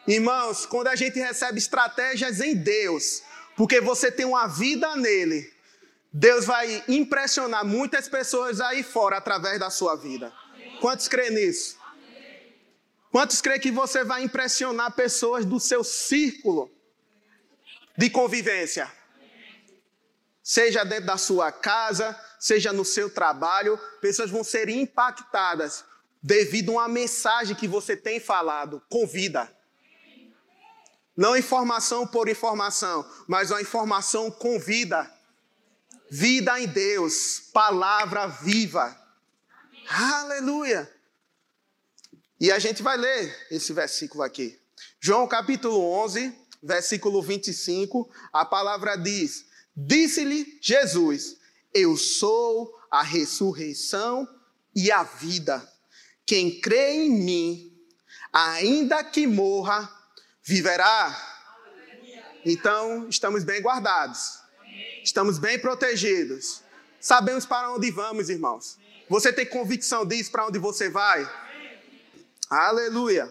Irmãos, 0.07 0.67
quando 0.67 0.89
a 0.89 0.97
gente 0.97 1.19
recebe 1.19 1.59
estratégias 1.59 2.41
em 2.41 2.55
Deus, 2.55 3.23
porque 3.57 3.81
você 3.81 4.11
tem 4.11 4.27
uma 4.27 4.47
vida 4.47 4.95
nele, 4.97 5.53
Deus 6.17 6.47
vai 6.47 6.83
impressionar 6.89 7.65
muitas 7.67 8.09
pessoas 8.09 8.61
aí 8.61 8.83
fora 8.83 9.19
através 9.19 9.59
da 9.59 9.69
sua 9.69 9.97
vida. 9.97 10.33
Quantos 10.81 11.09
creem 11.09 11.33
nisso? 11.33 11.77
Quantos 13.11 13.41
creem 13.41 13.61
que 13.61 13.71
você 13.71 14.05
vai 14.05 14.23
impressionar 14.23 14.93
pessoas 14.93 15.45
do 15.45 15.59
seu 15.59 15.85
círculo? 15.85 16.71
de 17.97 18.11
convivência. 18.11 18.91
Seja 20.43 20.85
dentro 20.85 21.07
da 21.07 21.17
sua 21.17 21.51
casa, 21.51 22.19
seja 22.39 22.73
no 22.73 22.85
seu 22.85 23.09
trabalho, 23.09 23.79
pessoas 24.01 24.31
vão 24.31 24.45
ser 24.45 24.69
impactadas 24.69 25.85
devido 26.23 26.71
a 26.71 26.83
uma 26.83 26.89
mensagem 26.89 27.57
que 27.57 27.69
você 27.69 27.97
tem 27.97 28.21
falado 28.21 28.83
com 28.91 29.07
vida. 29.07 29.51
Não 31.17 31.37
informação 31.37 32.07
por 32.07 32.29
informação, 32.29 33.09
mas 33.27 33.51
uma 33.51 33.63
informação 33.63 34.31
com 34.31 34.59
vida. 34.59 35.11
Vida 36.17 36.61
em 36.61 36.69
Deus, 36.69 37.41
palavra 37.53 38.29
viva. 38.29 38.97
Aleluia. 39.89 40.89
E 42.39 42.53
a 42.53 42.59
gente 42.61 42.85
vai 42.85 42.97
ler 42.97 43.37
esse 43.51 43.73
versículo 43.73 44.23
aqui. 44.23 44.57
João 45.01 45.27
capítulo 45.27 45.77
11, 46.05 46.33
versículo 46.63 47.21
25, 47.21 48.09
a 48.33 48.45
palavra 48.45 48.95
diz: 48.95 49.45
Disse-lhe 49.77 50.57
Jesus: 50.63 51.37
Eu 51.75 51.97
sou 51.97 52.73
a 52.89 53.03
ressurreição 53.03 54.25
e 54.73 54.93
a 54.93 55.03
vida. 55.03 55.69
Quem 56.25 56.61
crê 56.61 56.93
em 56.93 57.11
mim, 57.11 57.77
ainda 58.33 59.03
que 59.03 59.27
morra, 59.27 59.93
viverá. 60.45 61.13
Então, 62.45 63.09
estamos 63.09 63.43
bem 63.43 63.61
guardados. 63.61 64.44
Estamos 65.05 65.39
bem 65.39 65.59
protegidos. 65.59 66.63
Sabemos 66.99 67.45
para 67.45 67.71
onde 67.71 67.91
vamos, 67.91 68.31
irmãos. 68.31 68.79
Você 69.07 69.31
tem 69.31 69.45
convicção 69.45 70.07
disso 70.07 70.31
para 70.31 70.47
onde 70.47 70.59
você 70.59 70.89
vai? 70.89 71.31
Aleluia. 72.49 73.31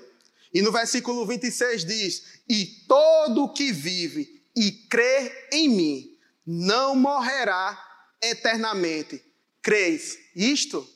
E 0.54 0.62
no 0.62 0.72
versículo 0.72 1.26
26 1.26 1.84
diz: 1.84 2.42
E 2.48 2.66
todo 2.88 3.52
que 3.52 3.72
vive 3.72 4.46
e 4.56 4.72
crê 4.72 5.48
em 5.52 5.68
mim 5.68 6.18
não 6.46 6.96
morrerá 6.96 7.84
eternamente. 8.22 9.24
Creis 9.60 10.20
isto? 10.36 10.88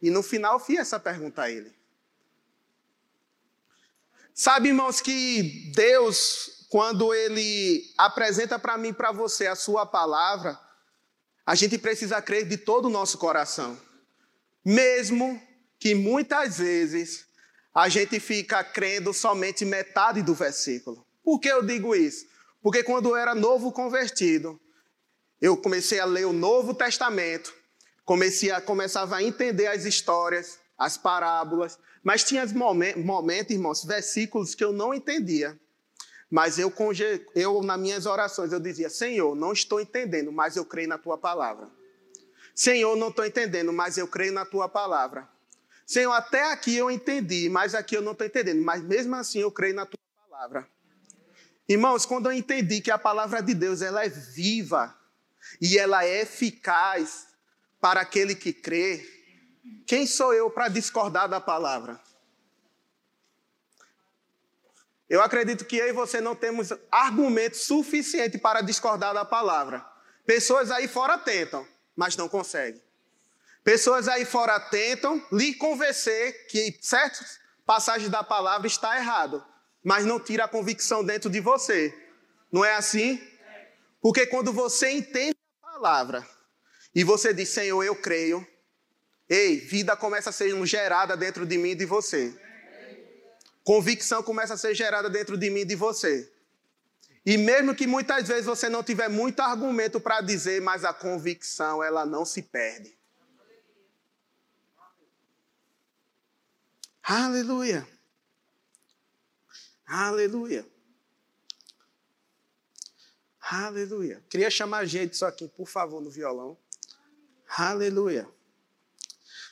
E 0.00 0.08
no 0.08 0.22
final 0.22 0.60
fiz 0.60 0.78
essa 0.78 1.00
pergunta 1.00 1.42
a 1.42 1.50
ele. 1.50 1.74
Sabe, 4.32 4.68
irmãos, 4.68 5.00
que 5.00 5.72
Deus, 5.74 6.55
quando 6.68 7.14
Ele 7.14 7.82
apresenta 7.96 8.58
para 8.58 8.76
mim 8.76 8.92
para 8.92 9.12
você 9.12 9.46
a 9.46 9.54
Sua 9.54 9.86
palavra, 9.86 10.58
a 11.44 11.54
gente 11.54 11.78
precisa 11.78 12.20
crer 12.20 12.46
de 12.46 12.56
todo 12.56 12.86
o 12.86 12.90
nosso 12.90 13.18
coração. 13.18 13.78
Mesmo 14.64 15.40
que 15.78 15.94
muitas 15.94 16.58
vezes 16.58 17.26
a 17.74 17.88
gente 17.88 18.18
fica 18.18 18.64
crendo 18.64 19.12
somente 19.12 19.64
metade 19.64 20.22
do 20.22 20.34
versículo. 20.34 21.06
Por 21.22 21.38
que 21.38 21.48
eu 21.48 21.62
digo 21.62 21.94
isso? 21.94 22.26
Porque 22.62 22.82
quando 22.82 23.10
eu 23.10 23.16
era 23.16 23.34
novo 23.34 23.70
convertido, 23.70 24.60
eu 25.40 25.56
comecei 25.56 26.00
a 26.00 26.04
ler 26.04 26.26
o 26.26 26.32
Novo 26.32 26.74
Testamento, 26.74 27.54
comecei 28.04 28.50
a, 28.50 28.60
começava 28.60 29.16
a 29.16 29.22
entender 29.22 29.66
as 29.66 29.84
histórias, 29.84 30.58
as 30.78 30.96
parábolas, 30.96 31.78
mas 32.02 32.24
tinha 32.24 32.44
momentos, 32.46 33.52
irmãos, 33.52 33.84
versículos 33.84 34.54
que 34.54 34.64
eu 34.64 34.72
não 34.72 34.94
entendia. 34.94 35.58
Mas 36.30 36.58
eu, 36.58 36.72
eu, 37.34 37.62
nas 37.62 37.78
minhas 37.78 38.06
orações, 38.06 38.52
eu 38.52 38.60
dizia: 38.60 38.90
Senhor, 38.90 39.34
não 39.34 39.52
estou 39.52 39.80
entendendo, 39.80 40.32
mas 40.32 40.56
eu 40.56 40.64
creio 40.64 40.88
na 40.88 40.98
tua 40.98 41.16
palavra. 41.16 41.70
Senhor, 42.54 42.96
não 42.96 43.08
estou 43.08 43.24
entendendo, 43.24 43.72
mas 43.72 43.98
eu 43.98 44.08
creio 44.08 44.32
na 44.32 44.44
tua 44.44 44.68
palavra. 44.68 45.28
Senhor, 45.86 46.12
até 46.12 46.50
aqui 46.50 46.76
eu 46.76 46.90
entendi, 46.90 47.48
mas 47.48 47.74
aqui 47.74 47.96
eu 47.96 48.02
não 48.02 48.12
estou 48.12 48.26
entendendo. 48.26 48.62
Mas 48.62 48.82
mesmo 48.82 49.14
assim 49.14 49.38
eu 49.38 49.52
creio 49.52 49.74
na 49.74 49.86
tua 49.86 50.00
palavra. 50.28 50.68
Irmãos, 51.68 52.06
quando 52.06 52.26
eu 52.26 52.32
entendi 52.32 52.80
que 52.80 52.90
a 52.90 52.98
palavra 52.98 53.40
de 53.42 53.54
Deus 53.54 53.82
ela 53.82 54.04
é 54.04 54.08
viva 54.08 54.96
e 55.60 55.78
ela 55.78 56.04
é 56.04 56.22
eficaz 56.22 57.28
para 57.80 58.00
aquele 58.00 58.34
que 58.34 58.52
crê, 58.52 59.04
quem 59.86 60.06
sou 60.06 60.32
eu 60.32 60.50
para 60.50 60.68
discordar 60.68 61.28
da 61.28 61.40
palavra? 61.40 62.00
Eu 65.08 65.22
acredito 65.22 65.64
que 65.64 65.76
eu 65.76 65.88
e 65.88 65.92
você 65.92 66.20
não 66.20 66.34
temos 66.34 66.72
argumento 66.90 67.56
suficiente 67.56 68.38
para 68.38 68.60
discordar 68.60 69.14
da 69.14 69.24
palavra. 69.24 69.84
Pessoas 70.24 70.70
aí 70.70 70.88
fora 70.88 71.16
tentam, 71.16 71.66
mas 71.94 72.16
não 72.16 72.28
conseguem. 72.28 72.82
Pessoas 73.62 74.08
aí 74.08 74.24
fora 74.24 74.58
tentam 74.58 75.24
lhe 75.32 75.54
convencer 75.54 76.46
que 76.46 76.76
certas 76.80 77.38
passagens 77.64 78.10
da 78.10 78.22
palavra 78.22 78.66
está 78.66 78.96
errado, 78.96 79.44
mas 79.82 80.04
não 80.04 80.18
tira 80.18 80.44
a 80.44 80.48
convicção 80.48 81.04
dentro 81.04 81.30
de 81.30 81.40
você. 81.40 81.94
Não 82.50 82.64
é 82.64 82.74
assim? 82.74 83.20
Porque 84.00 84.26
quando 84.26 84.52
você 84.52 84.90
entende 84.90 85.36
a 85.62 85.72
palavra 85.72 86.26
e 86.94 87.04
você 87.04 87.32
diz, 87.34 87.48
Senhor, 87.48 87.82
eu 87.82 87.94
creio, 87.94 88.46
ei, 89.28 89.58
vida 89.58 89.96
começa 89.96 90.30
a 90.30 90.32
ser 90.32 90.50
gerada 90.64 91.16
dentro 91.16 91.44
de 91.44 91.58
mim 91.58 91.70
e 91.70 91.74
de 91.74 91.84
você. 91.84 92.34
Convicção 93.66 94.22
começa 94.22 94.54
a 94.54 94.56
ser 94.56 94.76
gerada 94.76 95.10
dentro 95.10 95.36
de 95.36 95.50
mim 95.50 95.62
e 95.62 95.64
de 95.64 95.74
você. 95.74 96.32
E 97.26 97.36
mesmo 97.36 97.74
que 97.74 97.84
muitas 97.84 98.28
vezes 98.28 98.46
você 98.46 98.68
não 98.68 98.80
tiver 98.80 99.08
muito 99.08 99.40
argumento 99.40 99.98
para 99.98 100.20
dizer, 100.20 100.62
mas 100.62 100.84
a 100.84 100.94
convicção 100.94 101.82
ela 101.82 102.06
não 102.06 102.24
se 102.24 102.42
perde. 102.42 102.96
Aleluia. 107.02 107.84
Aleluia. 109.84 110.64
Aleluia. 113.40 114.24
Queria 114.30 114.48
chamar 114.48 114.78
a 114.78 114.84
gente 114.84 115.16
só 115.16 115.26
aqui, 115.26 115.48
por 115.48 115.66
favor, 115.66 116.00
no 116.00 116.08
violão. 116.08 116.56
Aleluia. 117.48 118.28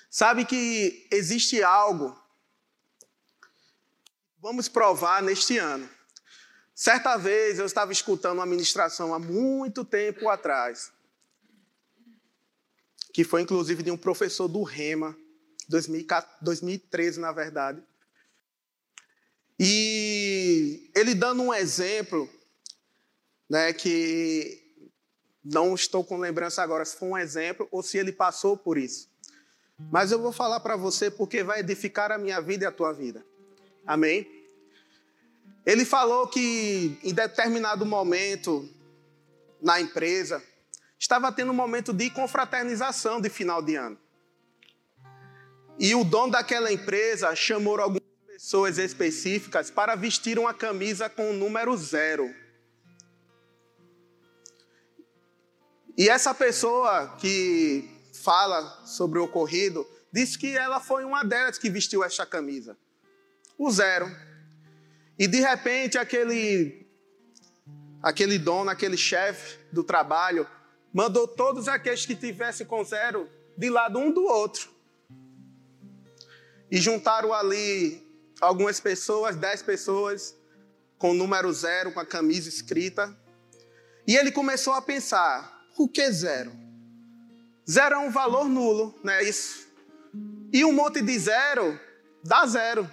Sabe 0.08 0.44
que 0.44 1.08
existe 1.10 1.64
algo 1.64 2.23
vamos 4.44 4.68
provar 4.68 5.22
neste 5.22 5.56
ano. 5.56 5.88
Certa 6.74 7.16
vez 7.16 7.58
eu 7.58 7.64
estava 7.64 7.92
escutando 7.92 8.40
uma 8.40 8.44
ministração 8.44 9.14
há 9.14 9.18
muito 9.18 9.86
tempo 9.86 10.28
atrás, 10.28 10.92
que 13.14 13.24
foi 13.24 13.40
inclusive 13.40 13.82
de 13.82 13.90
um 13.90 13.96
professor 13.96 14.46
do 14.46 14.62
Rema, 14.62 15.16
2013 16.42 17.20
na 17.20 17.32
verdade. 17.32 17.82
E 19.58 20.90
ele 20.94 21.14
dando 21.14 21.42
um 21.42 21.54
exemplo, 21.54 22.28
né, 23.48 23.72
que 23.72 24.62
não 25.42 25.74
estou 25.74 26.04
com 26.04 26.18
lembrança 26.18 26.62
agora 26.62 26.84
se 26.84 26.98
foi 26.98 27.08
um 27.08 27.16
exemplo 27.16 27.66
ou 27.70 27.82
se 27.82 27.96
ele 27.96 28.12
passou 28.12 28.58
por 28.58 28.76
isso. 28.76 29.08
Mas 29.90 30.12
eu 30.12 30.20
vou 30.20 30.32
falar 30.32 30.60
para 30.60 30.76
você 30.76 31.10
porque 31.10 31.42
vai 31.42 31.60
edificar 31.60 32.12
a 32.12 32.18
minha 32.18 32.42
vida 32.42 32.64
e 32.64 32.68
a 32.68 32.72
tua 32.72 32.92
vida. 32.92 33.24
Amém? 33.86 34.26
Ele 35.66 35.84
falou 35.84 36.26
que 36.26 36.98
em 37.02 37.12
determinado 37.12 37.84
momento 37.86 38.68
na 39.62 39.80
empresa 39.80 40.42
estava 40.98 41.32
tendo 41.32 41.52
um 41.52 41.54
momento 41.54 41.92
de 41.92 42.10
confraternização 42.10 43.20
de 43.20 43.28
final 43.28 43.62
de 43.62 43.76
ano. 43.76 43.98
E 45.78 45.94
o 45.94 46.04
dono 46.04 46.32
daquela 46.32 46.72
empresa 46.72 47.34
chamou 47.34 47.80
algumas 47.80 48.02
pessoas 48.26 48.78
específicas 48.78 49.70
para 49.70 49.94
vestir 49.94 50.38
uma 50.38 50.54
camisa 50.54 51.08
com 51.08 51.30
o 51.30 51.34
número 51.34 51.76
zero. 51.76 52.32
E 55.96 56.08
essa 56.08 56.34
pessoa 56.34 57.16
que 57.18 57.88
fala 58.22 58.62
sobre 58.86 59.18
o 59.18 59.24
ocorrido 59.24 59.86
disse 60.12 60.38
que 60.38 60.56
ela 60.56 60.80
foi 60.80 61.04
uma 61.04 61.22
delas 61.24 61.58
que 61.58 61.70
vestiu 61.70 62.04
essa 62.04 62.24
camisa 62.24 62.76
o 63.64 63.70
zero. 63.70 64.10
E 65.18 65.26
de 65.26 65.40
repente 65.40 65.98
aquele 65.98 66.86
aquele 68.02 68.38
dono, 68.38 68.70
aquele 68.70 68.96
chefe 68.96 69.58
do 69.72 69.82
trabalho 69.82 70.46
mandou 70.92 71.26
todos 71.26 71.68
aqueles 71.68 72.04
que 72.04 72.14
tivessem 72.14 72.66
com 72.66 72.84
zero 72.84 73.28
de 73.56 73.70
lado 73.70 73.98
um 73.98 74.12
do 74.12 74.24
outro. 74.24 74.70
E 76.70 76.78
juntaram 76.78 77.32
ali 77.32 78.02
algumas 78.40 78.80
pessoas, 78.80 79.36
dez 79.36 79.62
pessoas, 79.62 80.36
com 80.98 81.10
o 81.12 81.14
número 81.14 81.52
zero, 81.52 81.92
com 81.92 82.00
a 82.00 82.06
camisa 82.06 82.48
escrita. 82.48 83.16
E 84.06 84.16
ele 84.16 84.30
começou 84.30 84.74
a 84.74 84.82
pensar: 84.82 85.66
o 85.76 85.88
que 85.88 86.00
é 86.00 86.10
zero? 86.10 86.52
Zero 87.68 87.94
é 87.94 87.98
um 87.98 88.10
valor 88.10 88.44
nulo, 88.44 88.94
não 89.02 89.12
é 89.12 89.22
isso? 89.22 89.66
E 90.52 90.64
um 90.64 90.72
monte 90.72 91.00
de 91.00 91.18
zero 91.18 91.80
dá 92.22 92.46
zero 92.46 92.90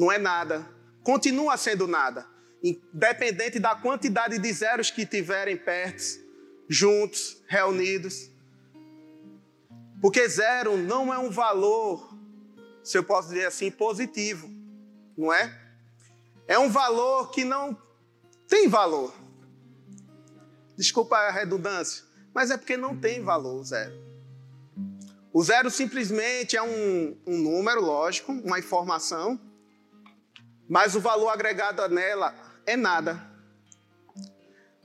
não 0.00 0.10
é 0.10 0.16
nada. 0.16 0.66
Continua 1.02 1.58
sendo 1.58 1.86
nada. 1.86 2.26
Independente 2.62 3.58
da 3.58 3.74
quantidade 3.74 4.38
de 4.38 4.52
zeros 4.52 4.90
que 4.90 5.04
tiverem 5.04 5.58
perto, 5.58 6.02
juntos, 6.66 7.42
reunidos. 7.46 8.30
Porque 10.00 10.26
zero 10.26 10.78
não 10.78 11.12
é 11.12 11.18
um 11.18 11.30
valor, 11.30 12.16
se 12.82 12.96
eu 12.96 13.04
posso 13.04 13.28
dizer 13.28 13.44
assim, 13.44 13.70
positivo, 13.70 14.48
não 15.16 15.30
é? 15.30 15.54
É 16.48 16.58
um 16.58 16.70
valor 16.70 17.30
que 17.30 17.44
não 17.44 17.76
tem 18.48 18.68
valor. 18.68 19.14
Desculpa 20.78 21.16
a 21.18 21.30
redundância, 21.30 22.04
mas 22.32 22.50
é 22.50 22.56
porque 22.56 22.78
não 22.78 22.96
tem 22.98 23.22
valor 23.22 23.60
o 23.60 23.64
zero. 23.64 23.92
O 25.30 25.44
zero 25.44 25.70
simplesmente 25.70 26.56
é 26.56 26.62
um, 26.62 27.16
um 27.26 27.36
número, 27.36 27.82
lógico, 27.82 28.32
uma 28.32 28.58
informação, 28.58 29.38
mas 30.70 30.94
o 30.94 31.00
valor 31.00 31.30
agregado 31.30 31.86
nela 31.88 32.32
é 32.64 32.76
nada. 32.76 33.20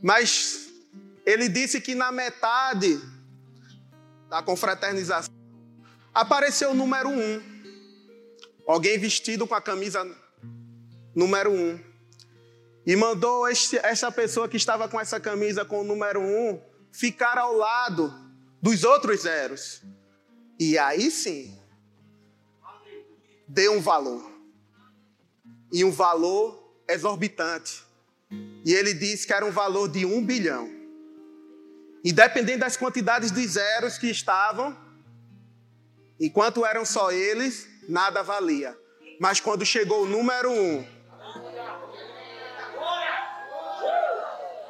Mas 0.02 0.67
ele 1.24 1.48
disse 1.48 1.80
que 1.80 1.93
na 1.93 2.12
metade 2.12 3.00
da 4.28 4.41
confraternização 4.41 5.32
apareceu 6.12 6.71
o 6.71 6.74
número 6.74 7.10
um. 7.10 7.39
Alguém 8.67 8.98
vestido 8.98 9.45
com 9.45 9.54
a 9.54 9.62
camisa 9.62 10.04
número 11.13 11.52
um. 11.52 11.80
E 12.84 12.95
mandou 12.95 13.48
este, 13.48 13.78
essa 13.78 14.12
pessoa 14.12 14.50
que 14.50 14.58
estava 14.58 14.89
com 14.89 15.00
essa 15.00 15.19
camisa 15.19 15.63
com 15.63 15.82
o 15.82 15.84
número 15.84 16.19
um 16.19 16.60
ficar 16.91 17.38
ao 17.38 17.54
lado 17.54 18.12
dos 18.60 18.84
outros 18.84 19.21
zeros. 19.21 19.84
E 20.60 20.80
aí 20.80 21.12
sim, 21.12 21.56
deu 23.48 23.74
um 23.74 23.82
valor 23.82 24.35
e 25.71 25.84
um 25.84 25.91
valor 25.91 26.63
exorbitante. 26.88 27.84
E 28.63 28.73
ele 28.73 28.93
disse 28.93 29.25
que 29.25 29.34
era 29.34 29.45
um 29.45 29.51
valor 29.51 29.88
de 29.88 30.06
um 30.06 30.23
bilhão. 30.23 30.69
Independente 32.04 32.60
das 32.60 32.78
quantidades 32.78 33.32
de 33.32 33.47
zeros 33.47 33.97
que 33.97 34.08
estavam, 34.08 34.78
enquanto 36.19 36.65
eram 36.65 36.86
só 36.86 37.12
eles, 37.12 37.67
nada 37.88 38.21
valia. 38.21 38.78
Mas 39.19 39.39
quando 39.39 39.65
chegou 39.65 40.04
o 40.04 40.06
número 40.06 40.51
um, 40.51 40.86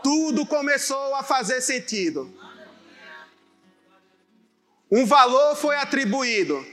tudo 0.03 0.45
começou 0.45 1.15
a 1.15 1.23
fazer 1.23 1.61
sentido. 1.61 2.31
Um 4.91 5.05
valor 5.05 5.55
foi 5.55 5.75
atribuído. 5.75 6.65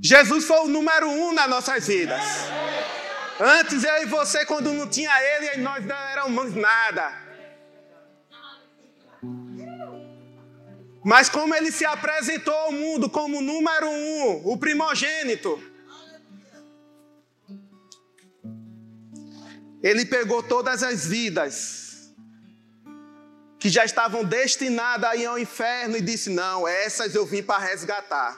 Jesus 0.00 0.44
foi 0.44 0.58
o 0.60 0.68
número 0.68 1.08
um 1.08 1.32
nas 1.32 1.50
nossas 1.50 1.86
vidas. 1.86 2.22
Antes 3.38 3.84
eu 3.84 4.02
e 4.02 4.06
você, 4.06 4.46
quando 4.46 4.72
não 4.72 4.88
tinha 4.88 5.12
ele, 5.22 5.62
nós 5.62 5.84
não 5.84 5.96
éramos 5.96 6.54
nada. 6.54 7.26
Mas 11.04 11.28
como 11.28 11.54
ele 11.54 11.70
se 11.70 11.84
apresentou 11.84 12.54
ao 12.54 12.72
mundo 12.72 13.08
como 13.08 13.40
número 13.40 13.88
um, 13.88 14.42
o 14.44 14.56
primogênito, 14.56 15.62
ele 19.82 20.04
pegou 20.06 20.42
todas 20.42 20.82
as 20.82 21.06
vidas 21.06 22.12
que 23.58 23.68
já 23.68 23.84
estavam 23.84 24.24
destinadas 24.24 25.10
a 25.10 25.16
ir 25.16 25.26
ao 25.26 25.38
inferno 25.38 25.96
e 25.96 26.00
disse: 26.00 26.30
Não, 26.30 26.66
essas 26.66 27.14
eu 27.14 27.26
vim 27.26 27.42
para 27.42 27.58
resgatar. 27.58 28.36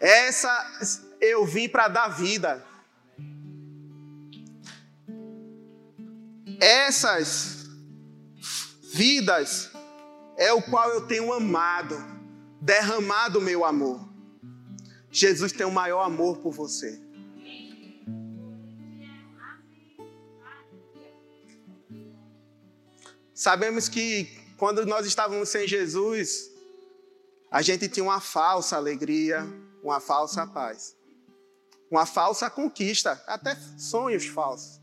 Essas 0.00 1.06
eu 1.20 1.44
vim 1.44 1.68
para 1.68 1.88
dar 1.88 2.08
vida. 2.08 2.64
Essas 6.60 7.68
vidas 8.92 9.70
é 10.36 10.52
o 10.52 10.60
qual 10.62 10.90
eu 10.90 11.06
tenho 11.06 11.32
amado, 11.32 11.96
derramado 12.60 13.38
o 13.38 13.42
meu 13.42 13.64
amor. 13.64 14.08
Jesus 15.10 15.52
tem 15.52 15.66
o 15.66 15.70
maior 15.70 16.02
amor 16.02 16.38
por 16.38 16.52
você. 16.52 17.00
Sabemos 23.32 23.88
que 23.88 24.28
quando 24.56 24.84
nós 24.84 25.06
estávamos 25.06 25.48
sem 25.48 25.66
Jesus, 25.68 26.50
a 27.50 27.62
gente 27.62 27.88
tinha 27.88 28.02
uma 28.02 28.20
falsa 28.20 28.76
alegria, 28.76 29.46
uma 29.80 30.00
falsa 30.00 30.44
paz, 30.44 30.96
uma 31.88 32.04
falsa 32.04 32.50
conquista, 32.50 33.22
até 33.28 33.54
sonhos 33.78 34.26
falsos. 34.26 34.77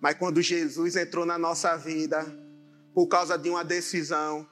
Mas 0.00 0.16
quando 0.16 0.42
Jesus 0.42 0.96
entrou 0.96 1.24
na 1.24 1.38
nossa 1.38 1.76
vida, 1.76 2.24
por 2.94 3.06
causa 3.08 3.36
de 3.36 3.50
uma 3.50 3.62
decisão, 3.62 4.48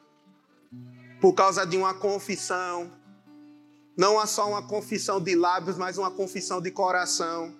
por 1.20 1.32
causa 1.32 1.64
de 1.64 1.78
uma 1.78 1.94
confissão. 1.94 2.92
Não 3.96 4.20
é 4.20 4.26
só 4.26 4.46
uma 4.46 4.68
confissão 4.68 5.18
de 5.18 5.34
lábios, 5.34 5.78
mas 5.78 5.96
uma 5.96 6.10
confissão 6.10 6.60
de 6.60 6.70
coração. 6.70 7.56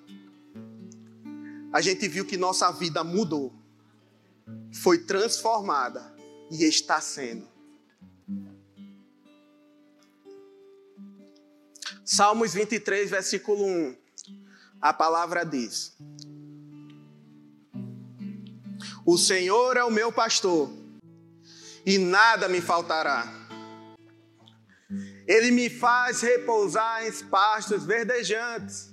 A 1.73 1.81
gente 1.81 2.07
viu 2.07 2.27
que 2.27 2.37
nossa 2.37 2.71
vida 2.71 3.03
mudou, 3.03 3.55
foi 4.83 4.99
transformada 4.99 6.15
e 6.51 6.65
está 6.65 7.01
sendo. 7.01 7.49
Salmos 12.05 12.53
23, 12.53 13.11
versículo 13.11 13.65
1. 13.65 13.97
A 14.79 14.93
palavra 14.93 15.43
diz: 15.43 15.97
O 19.07 19.19
Senhor 19.19 19.77
é 19.77 19.85
o 19.85 19.91
meu 19.91 20.11
pastor, 20.11 20.71
e 21.85 21.99
nada 21.99 22.49
me 22.49 22.61
faltará. 22.61 23.45
Ele 25.27 25.51
me 25.51 25.69
faz 25.71 26.21
repousar 26.21 27.07
em 27.07 27.13
pastos 27.25 27.85
verdejantes. 27.85 28.93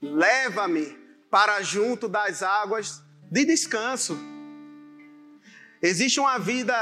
Leva-me 0.00 0.96
para 1.30 1.62
junto 1.62 2.08
das 2.08 2.42
águas 2.42 3.02
de 3.30 3.44
descanso. 3.44 4.16
Existe 5.82 6.20
uma 6.20 6.38
vida 6.38 6.74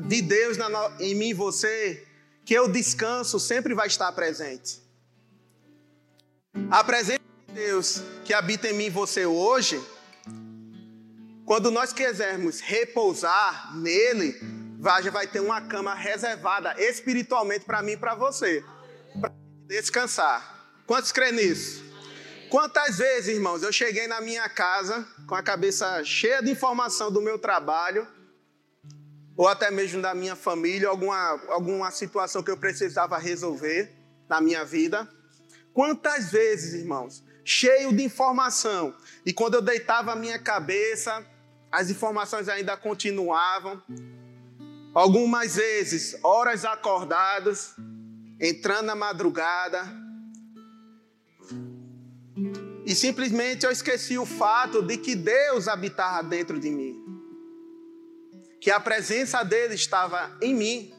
de 0.00 0.22
Deus 0.22 0.56
em 0.98 1.14
mim 1.14 1.28
e 1.28 1.34
você 1.34 2.06
que 2.44 2.58
o 2.58 2.68
descanso 2.68 3.38
sempre 3.38 3.74
vai 3.74 3.86
estar 3.86 4.10
presente. 4.12 4.82
A 6.70 6.82
presença 6.82 7.20
de 7.46 7.54
Deus 7.54 8.02
que 8.24 8.32
habita 8.32 8.68
em 8.68 8.72
mim 8.72 8.86
e 8.86 8.90
você 8.90 9.26
hoje, 9.26 9.80
quando 11.48 11.70
nós 11.70 11.94
quisermos 11.94 12.60
repousar 12.60 13.74
nele, 13.74 14.38
Vaja 14.78 15.10
vai 15.10 15.26
ter 15.26 15.40
uma 15.40 15.62
cama 15.62 15.94
reservada 15.94 16.74
espiritualmente 16.78 17.64
para 17.64 17.80
mim 17.82 17.92
e 17.92 17.96
para 17.96 18.14
você. 18.14 18.62
Para 19.18 19.32
descansar. 19.66 20.76
Quantos 20.86 21.10
creem 21.10 21.32
nisso? 21.32 21.82
Quantas 22.50 22.98
vezes, 22.98 23.34
irmãos, 23.34 23.62
eu 23.62 23.72
cheguei 23.72 24.06
na 24.06 24.20
minha 24.20 24.46
casa 24.46 25.08
com 25.26 25.34
a 25.34 25.42
cabeça 25.42 26.04
cheia 26.04 26.42
de 26.42 26.50
informação 26.50 27.10
do 27.10 27.22
meu 27.22 27.38
trabalho, 27.38 28.06
ou 29.34 29.48
até 29.48 29.70
mesmo 29.70 30.02
da 30.02 30.14
minha 30.14 30.36
família, 30.36 30.90
alguma, 30.90 31.40
alguma 31.48 31.90
situação 31.90 32.42
que 32.42 32.50
eu 32.50 32.58
precisava 32.58 33.16
resolver 33.16 33.90
na 34.28 34.38
minha 34.38 34.66
vida. 34.66 35.08
Quantas 35.72 36.30
vezes, 36.30 36.74
irmãos, 36.74 37.24
cheio 37.42 37.90
de 37.90 38.04
informação, 38.04 38.94
e 39.24 39.32
quando 39.32 39.54
eu 39.54 39.62
deitava 39.62 40.12
a 40.12 40.16
minha 40.16 40.38
cabeça, 40.38 41.24
as 41.70 41.90
informações 41.90 42.48
ainda 42.48 42.76
continuavam, 42.76 43.82
Algumas 44.98 45.54
vezes, 45.54 46.18
horas 46.24 46.64
acordadas, 46.64 47.74
entrando 48.40 48.86
na 48.86 48.96
madrugada, 48.96 49.86
e 52.84 52.94
simplesmente 52.94 53.64
eu 53.64 53.70
esqueci 53.70 54.18
o 54.18 54.26
fato 54.26 54.82
de 54.82 54.96
que 54.96 55.14
Deus 55.14 55.68
habitava 55.68 56.26
dentro 56.26 56.58
de 56.58 56.70
mim, 56.70 57.00
que 58.60 58.72
a 58.72 58.80
presença 58.80 59.44
dele 59.44 59.74
estava 59.74 60.36
em 60.42 60.52
mim. 60.52 60.92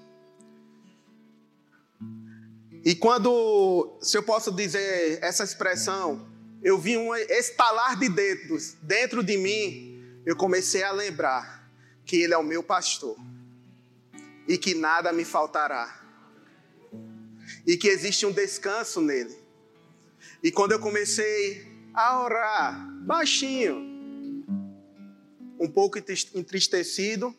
E 2.85 2.95
quando, 2.95 3.97
se 4.01 4.17
eu 4.17 4.23
posso 4.23 4.49
dizer 4.49 5.19
essa 5.21 5.43
expressão, 5.43 6.25
eu 6.63 6.77
vi 6.77 6.95
um 6.95 7.13
estalar 7.15 7.99
de 7.99 8.07
dedos 8.07 8.77
dentro 8.81 9.21
de 9.21 9.35
mim, 9.37 9.98
eu 10.25 10.35
comecei 10.35 10.83
a 10.83 10.91
lembrar 10.91 11.69
que 12.05 12.17
Ele 12.17 12.33
é 12.33 12.37
o 12.37 12.43
meu 12.43 12.63
pastor 12.63 13.17
e 14.47 14.57
que 14.57 14.73
nada 14.73 15.13
me 15.13 15.23
faltará. 15.23 15.97
E 17.65 17.77
que 17.77 17.87
existe 17.87 18.25
um 18.25 18.31
descanso 18.31 19.01
nele. 19.01 19.37
E 20.41 20.51
quando 20.51 20.71
eu 20.71 20.79
comecei 20.79 21.67
a 21.93 22.21
orar 22.21 22.87
baixinho, 23.01 23.89
um 25.59 25.69
pouco 25.69 25.99
entristecido, 25.99 27.35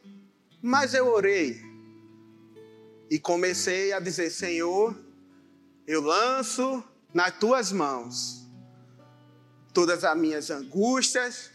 mas 0.63 0.95
eu 0.95 1.09
orei. 1.09 1.61
E 3.11 3.19
comecei 3.19 3.93
a 3.93 3.99
dizer: 3.99 4.31
Senhor, 4.31 4.97
eu 5.87 6.01
lanço 6.01 6.85
nas 7.13 7.37
tuas 7.39 7.73
mãos 7.73 8.47
todas 9.73 10.05
as 10.05 10.17
minhas 10.17 10.51
angústias, 10.51 11.50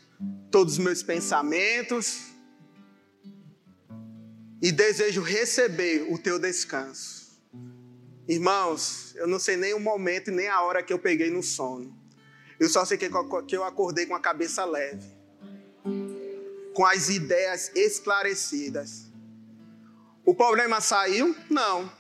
todos 0.52 0.74
os 0.74 0.80
meus 0.80 1.04
pensamentos, 1.04 2.36
e 4.62 4.72
desejo 4.72 5.22
receber 5.22 6.12
o 6.12 6.18
teu 6.18 6.40
descanso. 6.40 7.40
Irmãos, 8.28 9.14
eu 9.16 9.28
não 9.28 9.38
sei 9.38 9.56
nem 9.56 9.74
o 9.74 9.80
momento 9.80 10.32
nem 10.32 10.48
a 10.48 10.62
hora 10.62 10.82
que 10.82 10.92
eu 10.92 10.98
peguei 10.98 11.30
no 11.30 11.44
sono. 11.44 11.96
Eu 12.60 12.68
só 12.70 12.84
sei 12.86 12.98
que 12.98 13.06
eu 13.06 13.64
acordei 13.64 14.06
com 14.06 14.16
a 14.16 14.20
cabeça 14.20 14.66
leve, 14.66 15.06
com 16.74 16.86
as 16.86 17.10
ideias 17.10 17.72
esclarecidas. 17.76 19.12
O 20.26 20.34
problema 20.34 20.82
saiu? 20.82 21.36
Não. 21.50 21.92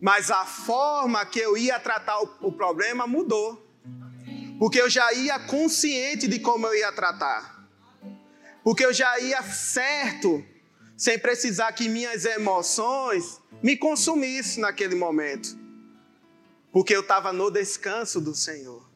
Mas 0.00 0.30
a 0.30 0.46
forma 0.46 1.26
que 1.26 1.38
eu 1.38 1.56
ia 1.58 1.78
tratar 1.78 2.18
o 2.40 2.50
problema 2.50 3.06
mudou. 3.06 3.69
Porque 4.60 4.78
eu 4.78 4.90
já 4.90 5.10
ia 5.14 5.38
consciente 5.38 6.28
de 6.28 6.38
como 6.38 6.66
eu 6.66 6.74
ia 6.74 6.92
tratar. 6.92 7.66
Porque 8.62 8.84
eu 8.84 8.92
já 8.92 9.18
ia 9.18 9.42
certo 9.42 10.44
sem 10.98 11.18
precisar 11.18 11.72
que 11.72 11.88
minhas 11.88 12.26
emoções 12.26 13.40
me 13.62 13.74
consumissem 13.74 14.60
naquele 14.60 14.94
momento. 14.94 15.58
Porque 16.70 16.94
eu 16.94 17.00
estava 17.00 17.32
no 17.32 17.50
descanso 17.50 18.20
do 18.20 18.34
Senhor. 18.34 18.86